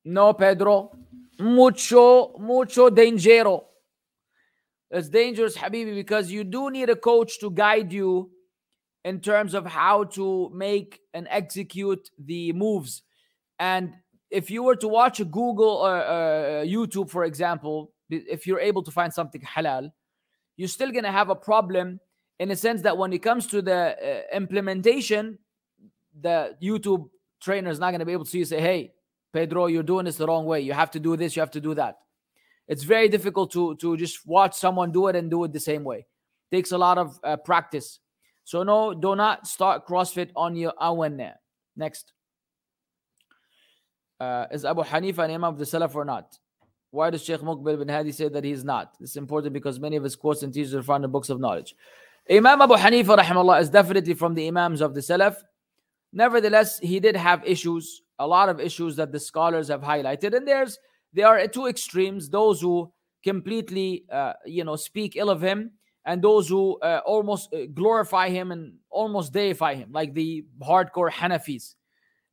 [0.04, 0.92] No, Pedro.
[1.38, 3.64] Mucho, mucho dangero.
[4.90, 8.30] It's dangerous, Habibi, because you do need a coach to guide you
[9.04, 13.02] in terms of how to make and execute the moves.
[13.58, 13.94] And
[14.30, 18.60] if you were to watch a Google or uh, uh, YouTube, for example, if you're
[18.60, 19.92] able to find something halal,
[20.56, 22.00] you're still going to have a problem
[22.38, 25.38] in a sense that when it comes to the uh, implementation,
[26.20, 27.08] the YouTube
[27.40, 28.92] trainer is not going to be able to see you say, hey,
[29.32, 30.60] Pedro, you're doing this the wrong way.
[30.60, 31.98] You have to do this, you have to do that.
[32.66, 35.84] It's very difficult to, to just watch someone do it and do it the same
[35.84, 36.06] way.
[36.52, 37.98] takes a lot of uh, practice.
[38.44, 41.20] So, no, do not start CrossFit on your own.
[41.76, 42.12] Next.
[44.18, 46.38] Uh, is Abu Hanifa an imam of the Salaf or not?
[46.90, 48.94] Why does Sheikh Muqbil bin Hadi say that he's not?
[49.00, 51.74] It's important because many of his quotes and teachings are found in books of knowledge.
[52.28, 55.36] Imam Abu Hanifa rahimahullah is definitely from the imams of the Salaf.
[56.12, 60.36] Nevertheless, he did have issues a lot of issues that the scholars have highlighted.
[60.36, 60.78] And there's
[61.12, 62.92] there are two extremes those who
[63.24, 65.72] completely uh, you know speak ill of him
[66.04, 71.10] and those who uh, almost uh, glorify him and almost deify him like the hardcore
[71.10, 71.74] hanafis.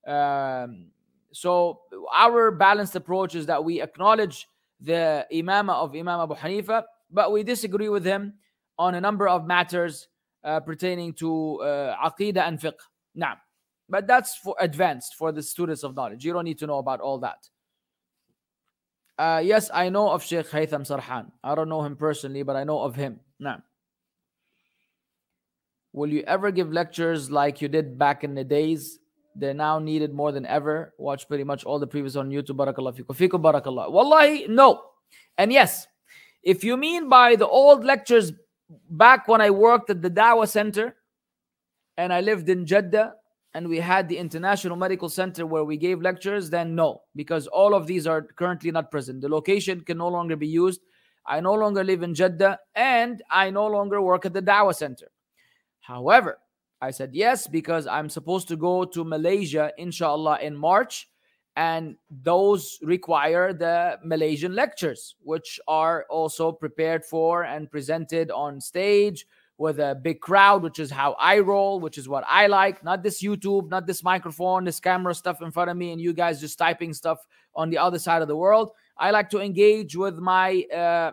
[0.07, 0.91] Um,
[1.33, 1.81] so
[2.13, 4.47] our balanced approach is that we acknowledge
[4.79, 8.33] the imama of Imam Abu Hanifa, but we disagree with him
[8.77, 10.07] on a number of matters
[10.43, 12.79] uh, pertaining to uh, aqidah and fiqh.
[13.15, 13.37] Now,
[13.89, 16.25] but that's for advanced for the students of knowledge.
[16.25, 17.47] You don't need to know about all that.
[19.17, 21.31] Uh, yes, I know of Sheikh Haytham Sarhan.
[21.43, 23.19] I don't know him personally, but I know of him.
[23.39, 23.63] Now,
[25.91, 28.99] will you ever give lectures like you did back in the days?
[29.35, 30.93] They're now needed more than ever.
[30.97, 32.57] Watch pretty much all the previous on YouTube.
[32.57, 33.15] Barakallah fikum.
[33.15, 33.91] Fikum barakallah.
[33.91, 34.81] Wallahi, no.
[35.37, 35.87] And yes,
[36.43, 38.31] if you mean by the old lectures
[38.89, 40.95] back when I worked at the Dawah Center
[41.97, 43.13] and I lived in Jeddah
[43.57, 47.73] and we had the International Medical Center where we gave lectures, then no, because all
[47.73, 49.19] of these are currently not present.
[49.19, 50.81] The location can no longer be used.
[51.25, 55.07] I no longer live in Jeddah and I no longer work at the Dawah Center.
[55.79, 56.37] However,
[56.83, 61.09] I said yes because I'm supposed to go to Malaysia, inshallah, in March.
[61.55, 69.25] And those require the Malaysian lectures, which are also prepared for and presented on stage
[69.57, 72.83] with a big crowd, which is how I roll, which is what I like.
[72.83, 76.13] Not this YouTube, not this microphone, this camera stuff in front of me, and you
[76.13, 78.71] guys just typing stuff on the other side of the world.
[78.97, 81.11] I like to engage with my uh,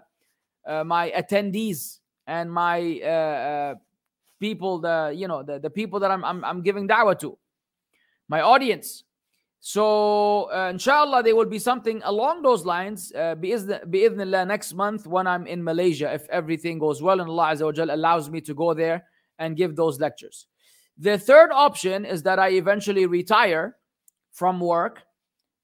[0.67, 3.75] uh, my attendees and my uh, uh
[4.41, 7.39] people, the you know the, the people that I'm, I'm I'm giving da'wah to,
[8.29, 9.05] my audience.
[9.67, 13.11] So uh, inshallah, there will be something along those lines.
[13.17, 17.65] Uh, bi'idhnillah, next month when I'm in Malaysia, if everything goes well and Allah Azza
[17.65, 19.07] wa allows me to go there
[19.39, 20.49] and give those lectures.
[20.99, 23.77] The third option is that I eventually retire
[24.33, 25.01] from work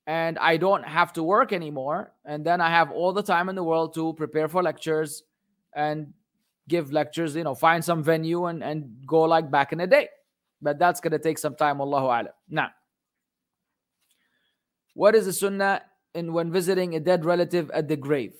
[0.06, 2.14] and I don't have to work anymore.
[2.24, 5.24] And then I have all the time in the world to prepare for lectures
[5.76, 6.14] and
[6.68, 10.08] give lectures, you know, find some venue and, and go like back in the day.
[10.62, 12.28] But that's going to take some time, Allahu Alam.
[12.48, 12.70] Now,
[14.94, 15.82] what is the sunnah
[16.14, 18.34] in when visiting a dead relative at the grave?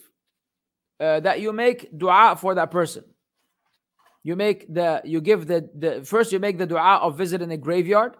[0.98, 3.04] Uh, that you make dua for that person.
[4.22, 7.56] You make the you give the the first you make the dua of visiting a
[7.56, 8.16] graveyard,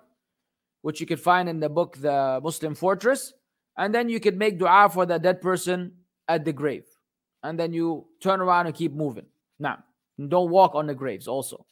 [0.80, 3.34] which you can find in the book The Muslim Fortress,
[3.76, 5.92] and then you could make dua for the dead person
[6.26, 6.86] at the grave,
[7.42, 9.26] and then you turn around and keep moving.
[9.58, 9.84] Now,
[10.16, 11.66] don't walk on the graves also.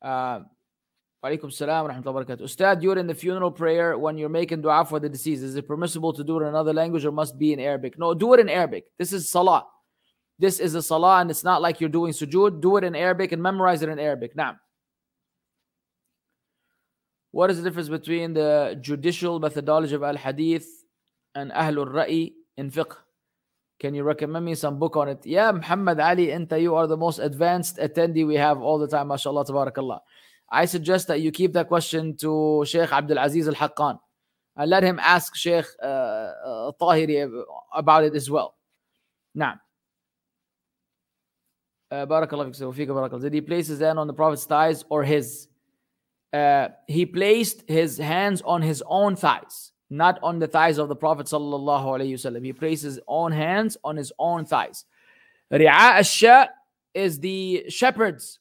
[0.00, 0.40] Uh,
[1.24, 2.44] Alaikum salam wa rahmatullahi wa.
[2.44, 6.12] Ustad, during the funeral prayer, when you're making dua for the deceased, is it permissible
[6.12, 7.96] to do it in another language or must be in Arabic?
[7.96, 8.86] No, do it in Arabic.
[8.98, 9.66] This is salah.
[10.38, 12.60] This is a salah and it's not like you're doing sujood.
[12.60, 14.34] Do it in Arabic and memorize it in Arabic.
[14.34, 14.56] Now,
[17.30, 20.66] what is the difference between the judicial methodology of Al Hadith
[21.36, 22.96] and Ahlul Ra'i in fiqh?
[23.78, 25.24] Can you recommend me some book on it?
[25.24, 29.08] Yeah, Muhammad Ali, anta, you are the most advanced attendee we have all the time.
[29.08, 30.00] MashaAllah, tabarakallah.
[30.52, 33.98] I suggest that you keep that question to Sheikh Abdul Aziz Al Haqqan
[34.54, 37.42] and let him ask Sheikh uh, uh, Tahiri
[37.74, 38.54] about it as well.
[39.34, 39.54] Now,
[41.90, 45.48] uh, Barakallah Did he place his hand on the Prophet's thighs or his?
[46.34, 50.96] Uh, he placed his hands on his own thighs, not on the thighs of the
[50.96, 52.44] Prophet sallallahu alaihi wasallam.
[52.44, 54.84] He placed his own hands on his own thighs.
[55.50, 56.48] Ri'a
[56.94, 58.38] is the shepherds,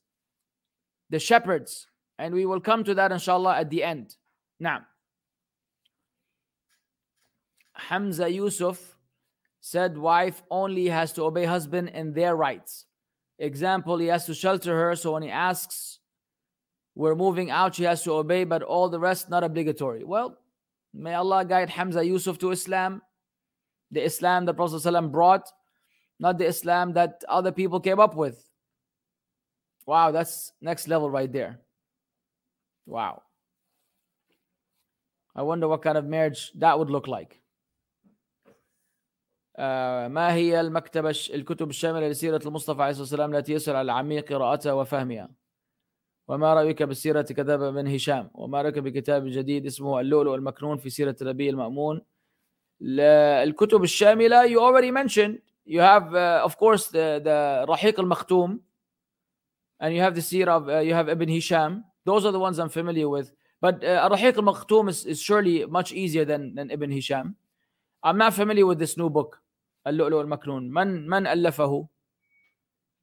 [1.09, 1.87] the shepherds
[2.21, 4.15] and we will come to that inshallah at the end.
[4.59, 4.81] Now,
[7.73, 8.95] Hamza Yusuf
[9.59, 12.85] said wife only has to obey husband in their rights.
[13.39, 15.97] Example, he has to shelter her, so when he asks,
[16.93, 20.03] we're moving out, she has to obey, but all the rest not obligatory.
[20.03, 20.37] Well,
[20.93, 23.01] may Allah guide Hamza Yusuf to Islam,
[23.89, 25.51] the Islam that Prophet ﷺ brought,
[26.19, 28.47] not the Islam that other people came up with.
[29.87, 31.61] Wow, that's next level right there.
[32.85, 33.21] Wow.
[35.35, 37.41] I wonder what kind of marriage that would look like.
[39.57, 44.33] آه ما هي المكتبة الكتب الشاملة لسيرة المصطفى عليه الصلاة والسلام التي يسر على العميق
[44.33, 45.29] قراءتها وفهمها؟
[46.27, 51.15] وما رأيك بالسيرة كتب من هشام؟ وما رأيك بكتاب جديد اسمه اللؤلؤ المكنون في سيرة
[51.21, 52.01] النبي المأمون؟
[52.81, 55.39] الكتب الشاملة you already mentioned.
[55.65, 58.59] You have uh, of course the, the رحيق المختوم
[59.81, 61.90] and you have the seerah of uh, you have Ibn Hisham.
[62.04, 63.32] those are the ones I'm familiar with.
[63.60, 67.36] But uh, Rahiq al Makhtoum is, is surely much easier than, than Ibn Hisham.
[68.02, 69.40] I'm not familiar with this new book,
[69.86, 70.68] Al-Lu'lu al-Maknoon.
[70.68, 71.88] Man, man ألفه؟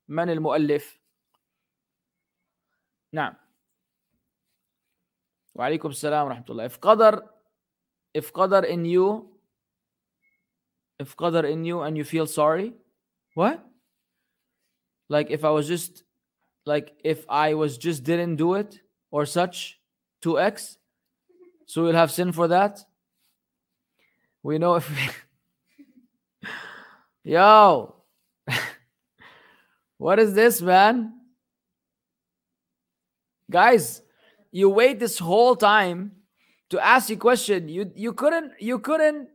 [0.10, 1.00] من المؤلف؟
[3.14, 3.34] نعم.
[5.56, 6.66] وعليكم السلام ورحمة الله.
[6.66, 7.22] If qadar,
[8.14, 9.30] if qadar in you,
[11.00, 12.74] if qadar in you and you feel sorry,
[13.36, 13.64] what?
[15.10, 16.04] Like if I was just,
[16.66, 18.80] like if I was just didn't do it,
[19.11, 19.79] or such
[20.23, 20.77] 2x
[21.67, 22.85] so we'll have sin for that
[24.43, 24.89] We know if
[27.29, 27.95] Yo.
[29.99, 31.13] what is this, man?
[33.51, 34.01] Guys,
[34.51, 36.13] you wait this whole time
[36.71, 37.69] to ask you question.
[37.69, 39.29] You you couldn't you couldn't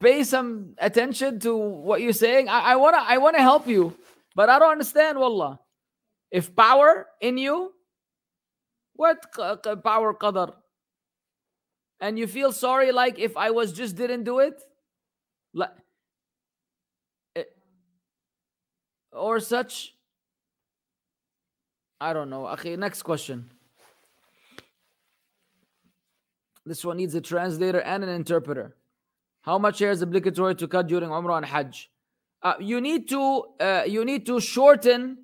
[0.00, 2.48] pay some attention to what you're saying.
[2.48, 3.94] I, I wanna I wanna help you,
[4.34, 5.60] but I don't understand, wallah.
[6.30, 7.72] If power in you,
[8.94, 10.54] what power qadar?
[12.00, 14.60] And you feel sorry like if I was just didn't do it?
[15.52, 15.70] Like
[17.36, 17.44] eh,
[19.12, 19.94] or such
[22.00, 22.48] I don't know.
[22.48, 23.50] Okay, next question.
[26.66, 28.76] This one needs a translator and an interpreter.
[29.42, 31.90] How much hair is obligatory to cut during Umrah and Hajj?
[32.42, 35.23] Uh, you need to uh, you need to shorten.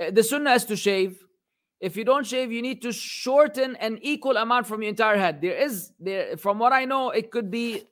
[0.00, 1.22] Uh, the sunnah is to shave.
[1.80, 5.40] If you don't shave, you need to shorten an equal amount from your entire head.
[5.40, 7.82] There is there, from what I know, it could be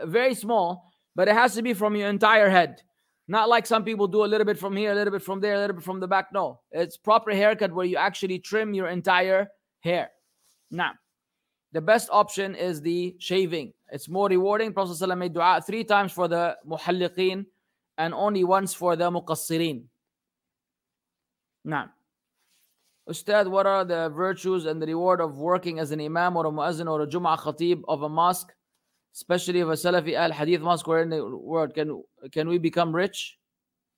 [0.00, 2.82] uh, very small, but it has to be from your entire head.
[3.28, 5.54] Not like some people do a little bit from here, a little bit from there,
[5.54, 6.32] a little bit from the back.
[6.32, 9.48] No, it's proper haircut where you actually trim your entire
[9.80, 10.10] hair.
[10.70, 10.92] Now,
[11.72, 13.74] the best option is the shaving.
[13.92, 14.72] It's more rewarding.
[14.72, 17.44] Prophet ﷺ made dua three times for the muhalliqeen
[17.98, 19.84] and only once for the muqassirin.
[21.68, 21.90] Now,
[23.06, 26.50] Ustad, what are the virtues and the reward of working as an imam or a
[26.50, 28.52] muazzin or a Jum'ah khatib of a mosque,
[29.14, 31.74] especially of a Salafi al Hadith mosque where in the world?
[31.74, 32.02] Can,
[32.32, 33.36] can we become rich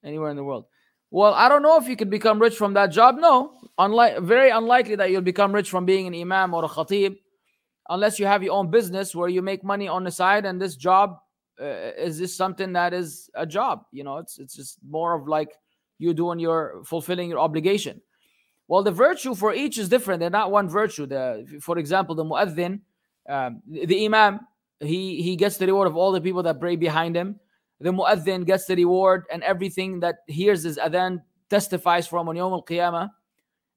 [0.05, 0.65] anywhere in the world?
[1.13, 3.17] Well, I don't know if you can become rich from that job.
[3.19, 7.17] No, unlike very unlikely that you'll become rich from being an imam or a khatib
[7.89, 10.77] unless you have your own business where you make money on the side and this
[10.77, 11.19] job
[11.61, 15.29] uh, is this something that is a job you know it's it's just more of
[15.29, 15.53] like
[16.01, 18.01] you doing your fulfilling your obligation.
[18.67, 20.21] Well the virtue for each is different.
[20.21, 21.07] They're not one virtue.
[21.07, 22.81] The for example the muaddin
[23.29, 24.41] um, the imam
[24.81, 27.39] he he gets the reward of all the people that pray behind him.
[27.81, 32.53] The muaddin gets the reward and everything that hears his adhan testifies from on yawm
[32.53, 33.11] al-qiyamah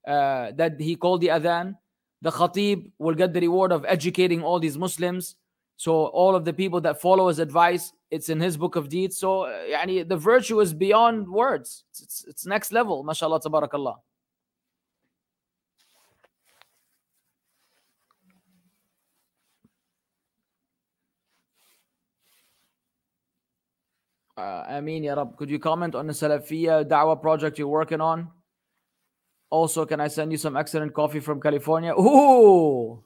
[0.07, 1.75] uh, that he called the adhan.
[2.21, 5.35] The khatib will get the reward of educating all these Muslims.
[5.75, 9.18] So all of the people that follow his advice, it's in his book of deeds.
[9.18, 11.84] So يعني, the virtue is beyond words.
[11.90, 13.04] It's, it's, it's next level.
[13.04, 13.96] MashaAllah, tabarakallah.
[24.38, 25.36] Uh, Ameen, Ya Rab.
[25.36, 28.28] Could you comment on the Salafiyya Da'wah project you're working on?
[29.50, 31.92] Also, can I send you some excellent coffee from California?
[31.92, 33.02] Ooh,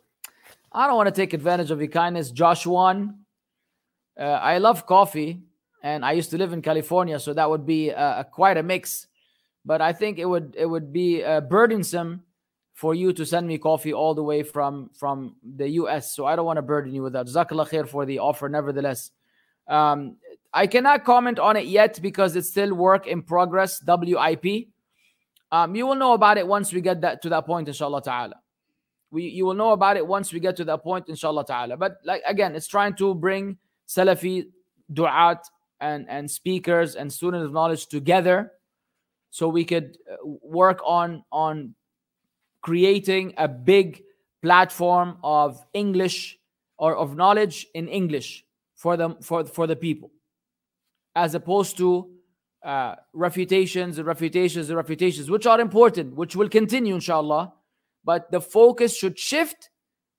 [0.70, 3.09] I don't want to take advantage of your kindness, Joshua.
[4.20, 5.41] uh, I love coffee,
[5.84, 9.07] and I used to live in California, so that would be uh, quite a mix.
[9.63, 12.24] But I think it would it would be uh, burdensome
[12.74, 16.13] for you to send me coffee all the way from from the U.S.
[16.13, 17.28] So I don't want to burden you with that.
[17.28, 19.11] Jazakallah khair for the offer, nevertheless.
[19.68, 20.18] Um,
[20.53, 23.82] I cannot comment on it yet because it's still work in progress.
[23.86, 24.70] WIP.
[25.51, 28.36] Um, you will know about it once we get that to that point, inshallah ta'ala.
[29.11, 31.78] We you will know about it once we get to that point, inshallah ta'ala.
[31.78, 33.57] But like again, it's trying to bring
[33.88, 34.47] Salafi
[34.91, 35.39] du'at
[35.79, 38.51] and, and speakers and students of knowledge together
[39.29, 41.75] so we could uh, work on on
[42.61, 44.03] creating a big
[44.41, 46.38] platform of English
[46.77, 50.11] or of knowledge in English for them for, for the people
[51.15, 52.09] as opposed to
[52.63, 57.53] uh, refutations and refutations and refutations, which are important, which will continue, inshallah.
[58.03, 59.69] But the focus should shift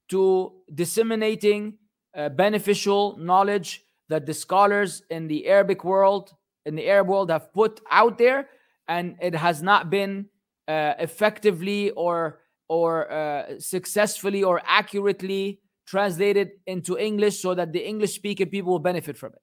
[0.09, 1.79] to disseminating
[2.17, 6.35] uh, beneficial knowledge that the scholars in the Arabic world,
[6.65, 8.49] in the Arab world, have put out there,
[8.87, 10.27] and it has not been
[10.67, 18.15] uh, effectively or or uh, successfully or accurately translated into English, so that the English
[18.15, 19.43] speaking people will benefit from it.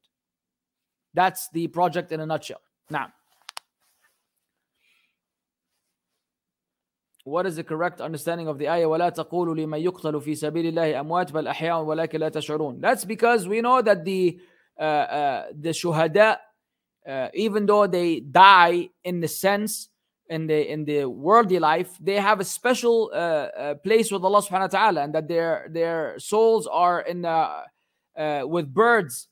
[1.16, 2.62] That's the project in a nutshell.
[2.90, 3.14] Now,
[7.25, 11.01] what is the correct understanding of the ayah ولا تقولوا لمن يقتل في سبيل الله
[11.01, 14.41] أموات بل أحياء ولكن لا تشعرون that's because we know that the
[14.79, 16.39] uh, uh, the shuhada
[17.07, 19.89] uh, even though they die in the sense
[20.29, 24.43] in the in the worldly life they have a special uh, uh, place with Allah
[24.43, 27.29] subhanahu wa ta'ala and that their their souls are in the,
[28.17, 29.29] uh, with birds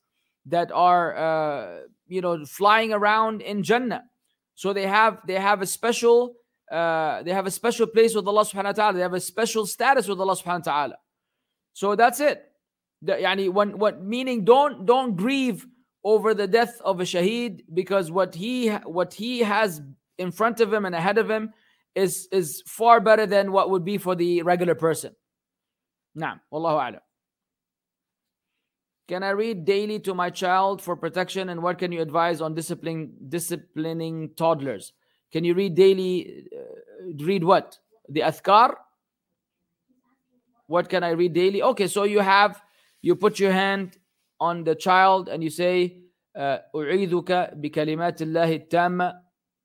[0.46, 4.04] that are you know flying around in Jannah.
[4.54, 6.34] So they have they have a special
[6.71, 8.93] uh, they have a special place with Allah subhanahu wa ta'ala.
[8.93, 10.95] They have a special status with Allah subhanahu wa ta'ala.
[11.73, 12.43] So that's it.
[13.01, 15.65] The, yani when what meaning don't don't grieve
[16.03, 19.81] over the death of a shaheed because what he what he has
[20.17, 21.53] in front of him and ahead of him
[21.95, 25.13] is is far better than what would be for the regular person.
[26.15, 26.99] Now, wallahu a'lam.
[29.07, 31.49] Can I read daily to my child for protection?
[31.49, 34.93] And what can you advise on disciplining disciplining toddlers?
[35.33, 36.45] Can you read daily?
[36.55, 37.79] Uh, read what?
[38.07, 38.75] The adhkar?
[40.67, 41.61] What can I read daily?
[41.63, 42.61] Okay, so you have,
[43.01, 43.97] you put your hand
[44.39, 45.99] on the child and you say,
[46.35, 49.13] أعيذك بكلمات الله التامة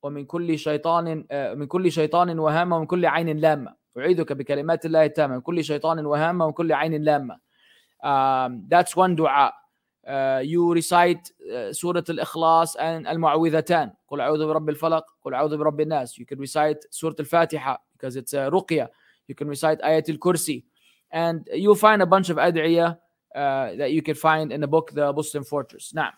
[0.03, 1.25] ومن كل شيطان
[1.57, 6.07] من كل شيطان وهامة ومن كل عين لامة أعيذك بكلمات الله التامة من كل شيطان
[6.07, 7.39] وهامة ومن كل عين لامة
[8.05, 9.53] um, that's one dua
[10.08, 15.82] uh, you recite uh, سورة الإخلاص and المعوذتان قل أعوذ برب الفلق قل أعوذ برب
[15.82, 18.90] الناس you can recite سورة الفاتحة because it's a رقية
[19.28, 20.66] you can recite آية الكرسي
[21.14, 22.98] and you'll find a bunch of ad'iyah
[23.36, 25.94] uh, that you can find in the book The Muslim Fortress.
[25.94, 26.10] Now,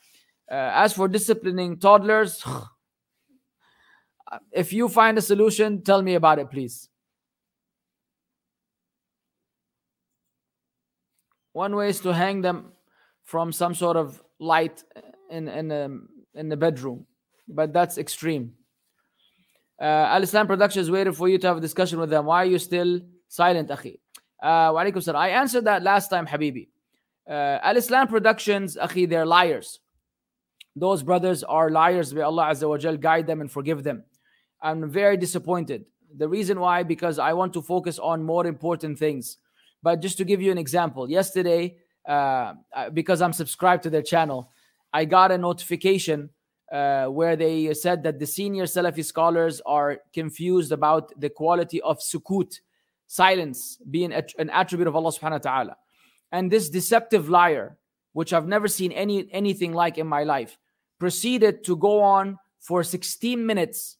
[0.51, 2.43] uh, as for disciplining toddlers,
[4.51, 6.89] if you find a solution, tell me about it, please.
[11.53, 12.73] One way is to hang them
[13.30, 14.06] from some sort of
[14.40, 14.76] light
[15.36, 16.08] in in um,
[16.40, 16.98] in the bedroom,
[17.58, 18.44] but that's extreme.
[19.80, 22.26] Uh, Al Islam Productions waited for you to have a discussion with them.
[22.30, 23.94] Why are you still silent, Akhi?
[24.42, 24.74] Uh,
[25.26, 26.68] I answered that last time, Habibi.
[27.28, 29.78] Uh, Al Islam Productions, Akhi, they're liars.
[30.74, 32.12] Those brothers are liars.
[32.12, 34.04] May Allah Azza wa Jal guide them and forgive them.
[34.60, 35.84] I'm very disappointed.
[36.22, 39.38] The reason why, because I want to focus on more important things.
[39.82, 41.76] But just to give you an example, yesterday,
[42.10, 44.50] uh, uh, because I'm subscribed to their channel,
[44.92, 46.30] I got a notification
[46.72, 52.00] uh, where they said that the senior Salafi scholars are confused about the quality of
[52.00, 52.58] sukut,
[53.06, 55.76] silence, being an attribute of Allah subhanahu wa ta'ala.
[56.32, 57.78] And this deceptive liar,
[58.12, 60.58] which I've never seen any anything like in my life,
[60.98, 63.98] proceeded to go on for 16 minutes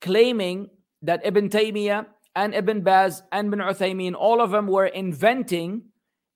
[0.00, 0.68] claiming
[1.02, 5.89] that Ibn Taymiyyah and Ibn Baz and Ibn Uthaymeen, all of them were inventing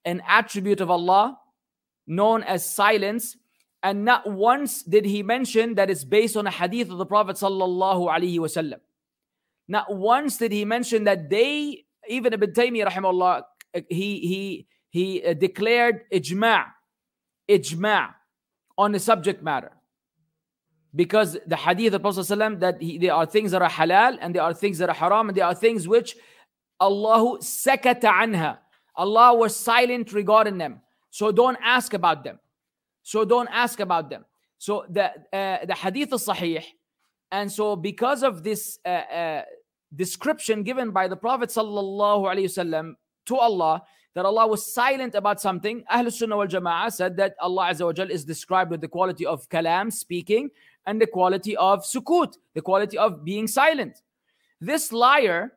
[0.05, 1.38] an attribute of Allah
[2.07, 3.36] known as silence.
[3.82, 7.36] And not once did he mention that it's based on a hadith of the Prophet
[7.36, 8.80] wasallam.
[9.68, 13.42] Not once did he mention that they, even Ibn Taymiyyah, rahimahullah,
[13.88, 16.66] he he he declared ijma'
[17.48, 18.14] ijma'
[18.78, 19.72] on the subject matter
[20.94, 24.16] because the hadith of the Prophet ﷺ that he, there are things that are halal
[24.20, 26.16] and there are things that are haram and there are things which
[26.78, 28.59] Allah sakata anha.
[28.97, 30.80] Allah was silent regarding them.
[31.11, 32.38] So don't ask about them.
[33.03, 34.24] So don't ask about them.
[34.59, 36.64] So the uh, the hadith is sahih.
[37.30, 39.42] And so because of this uh, uh,
[39.95, 42.95] description given by the Prophet sallallahu
[43.26, 43.82] to Allah,
[44.14, 47.70] that Allah was silent about something, Ahlul Sunnah wal Jama'ah said that Allah
[48.11, 50.51] is described with the quality of kalam, speaking,
[50.86, 54.03] and the quality of sukut, the quality of being silent.
[54.61, 55.53] This liar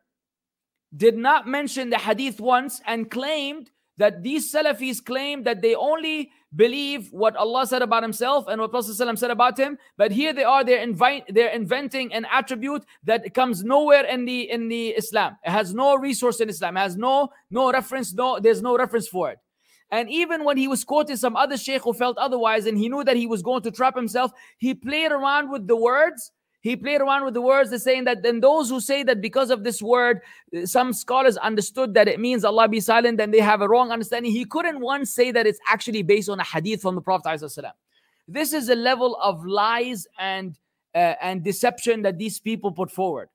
[0.98, 6.32] did not mention the hadith once and claimed that these Salafis claim that they only
[6.56, 9.78] believe what Allah said about Himself and what Prophet said about Him.
[9.98, 14.50] But here they are, they're, invite, they're inventing an attribute that comes nowhere in the
[14.50, 15.38] in the Islam.
[15.44, 16.78] It has no resource in Islam.
[16.78, 18.14] It has no no reference.
[18.14, 19.40] No, there's no reference for it.
[19.90, 23.04] And even when he was quoting some other sheikh who felt otherwise, and he knew
[23.06, 26.32] that he was going to trap himself, he played around with the words
[26.62, 29.64] he played around with the words, saying that then those who say that because of
[29.64, 30.22] this word,
[30.66, 34.32] some scholars understood that it means Allah be silent, and they have a wrong understanding.
[34.32, 37.40] He couldn't once say that it's actually based on a hadith from the Prophet.
[38.28, 40.58] This is a level of lies and
[40.96, 43.30] uh, and deception that these people put forward.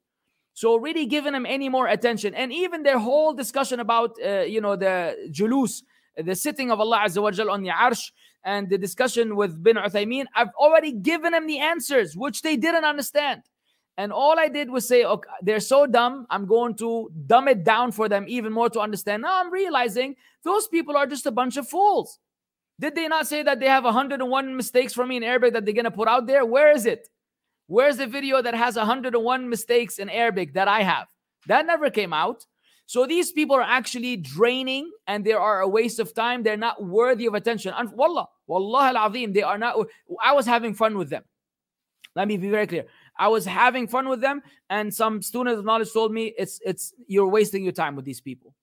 [0.55, 4.61] So really giving them any more attention, and even their whole discussion about uh, you
[4.61, 5.83] know the julus,
[6.17, 8.11] the sitting of Allah Azza on the arsh,
[8.45, 12.85] and the discussion with bin Uthaymeen, I've already given them the answers, which they didn't
[12.85, 13.43] understand.
[13.99, 17.63] And all I did was say, okay, they're so dumb, I'm going to dumb it
[17.63, 19.23] down for them even more to understand.
[19.23, 22.19] Now I'm realizing those people are just a bunch of fools.
[22.81, 25.75] Did they not say that they have 101 mistakes for me in Arabic that they're
[25.75, 26.45] going to put out there?
[26.45, 27.09] Where is it?
[27.67, 31.07] Where's the video that has 101 mistakes in Arabic that I have?
[31.47, 32.47] That never came out.
[32.87, 36.43] So these people are actually draining and they are a waste of time.
[36.43, 37.73] They're not worthy of attention.
[37.77, 39.77] And wallah, wallah al azim, they are not.
[40.23, 41.25] I was having fun with them.
[42.15, 42.85] Let me be very clear.
[43.19, 46.95] I was having fun with them, and some students of knowledge told me it's it's
[47.07, 48.55] you're wasting your time with these people.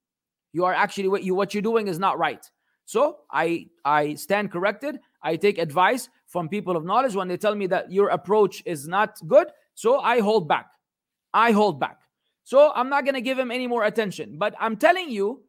[0.53, 2.45] You are actually what you what you're doing is not right.
[2.85, 4.99] So I I stand corrected.
[5.21, 8.87] I take advice from people of knowledge when they tell me that your approach is
[8.87, 9.47] not good.
[9.75, 10.67] So I hold back.
[11.33, 11.97] I hold back.
[12.43, 14.37] So I'm not to give him any more attention.
[14.37, 15.43] But I'm telling you,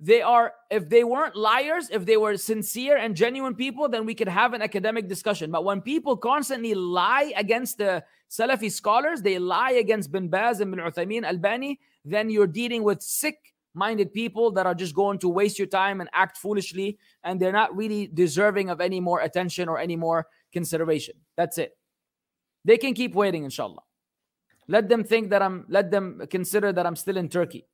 [0.00, 4.14] they are, if they weren't liars, if they were sincere and genuine people, then we
[4.14, 5.50] could have an academic discussion.
[5.50, 10.70] But when people constantly lie against the Salafi scholars, they lie against bin Baz and
[10.70, 13.38] bin Uthaymeen Albani, then you're dealing with sick
[13.74, 17.52] minded people that are just going to waste your time and act foolishly, and they're
[17.52, 21.14] not really deserving of any more attention or any more consideration.
[21.36, 21.76] That's it.
[22.64, 23.82] They can keep waiting, inshallah.
[24.68, 27.66] Let them think that I'm, let them consider that I'm still in Turkey.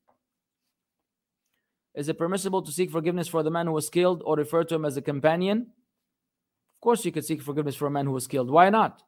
[1.94, 4.74] Is it permissible to seek forgiveness for the man who was killed or refer to
[4.74, 5.68] him as a companion?
[6.76, 8.50] Of course, you could seek forgiveness for a man who was killed.
[8.50, 9.02] Why not?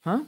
[0.00, 0.24] Huh?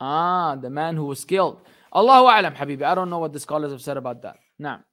[0.00, 1.60] Ah, the man who was killed.
[1.94, 2.82] Allahu A'lam, Habibi.
[2.82, 4.36] I don't know what the scholars have said about that.
[4.58, 4.84] Now.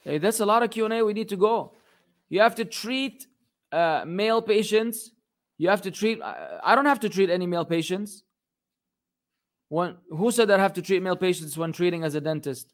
[0.00, 1.04] Hey, that's a lot of Q&A.
[1.04, 1.72] We need to go.
[2.28, 3.26] You have to treat
[3.76, 5.10] uh, male patients.
[5.58, 6.20] You have to treat.
[6.22, 8.22] I don't have to treat any male patients.
[9.68, 12.72] When, who said that I have to treat male patients when treating as a dentist?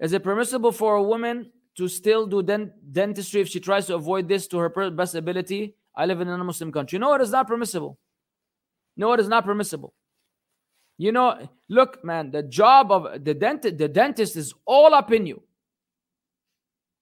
[0.00, 3.94] Is it permissible for a woman to still do dent- dentistry if she tries to
[3.94, 5.76] avoid this to her best ability?
[5.96, 6.98] I live in a Muslim country.
[6.98, 7.98] No, it is not permissible.
[8.96, 9.94] No, it is not permissible.
[10.98, 15.26] You know, look, man, the job of the dentist, the dentist is all up in
[15.26, 15.42] you.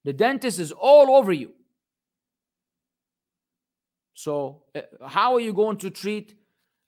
[0.03, 1.51] The dentist is all over you.
[4.21, 6.35] So, uh, how are you going to treat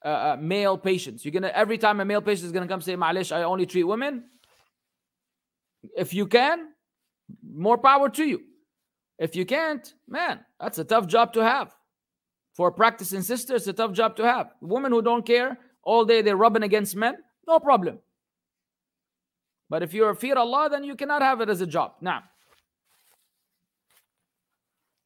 [0.04, 1.24] uh, uh, male patients?
[1.24, 3.82] You're gonna every time a male patient is gonna come say, "Malish, I only treat
[3.82, 4.24] women."
[5.96, 6.68] If you can,
[7.42, 8.40] more power to you.
[9.18, 11.74] If you can't, man, that's a tough job to have.
[12.54, 14.52] For practicing sister, it's a tough job to have.
[14.60, 17.16] Women who don't care all day, they're rubbing against men,
[17.48, 17.98] no problem.
[19.68, 21.94] But if you're a fear Allah, then you cannot have it as a job.
[22.00, 22.22] Now,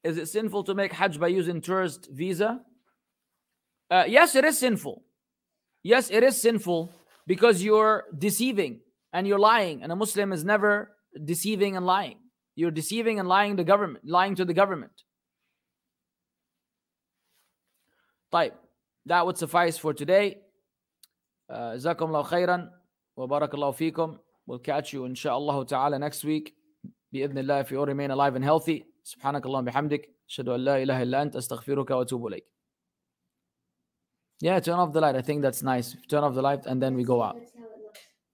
[0.03, 2.61] is it sinful to make Hajj by using tourist visa?
[3.89, 5.03] Uh, yes, it is sinful.
[5.83, 6.91] Yes, it is sinful
[7.27, 8.81] because you're deceiving
[9.13, 12.17] and you're lying, and a Muslim is never deceiving and lying.
[12.55, 15.03] You're deceiving and lying the government, lying to the government.
[18.33, 18.53] طيب,
[19.05, 20.41] that would suffice for today.
[21.51, 22.71] جزاكم الله خيرا
[23.17, 24.19] وبارك الله فيكم.
[24.47, 26.55] We'll catch you inshallah ta'ala next week.
[27.13, 28.85] بإذن الله if you all remain alive and healthy.
[29.08, 32.46] سبحانك اللهم بحمدك أشهد أن لا إله إلا أنت أستغفرك وأتوب إليك
[34.40, 35.16] Yeah, turn off the light.
[35.16, 35.96] I think that's nice.
[36.08, 37.40] Turn off the light and then we go out.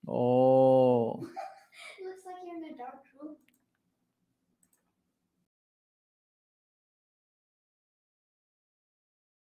[0.07, 1.27] Oh.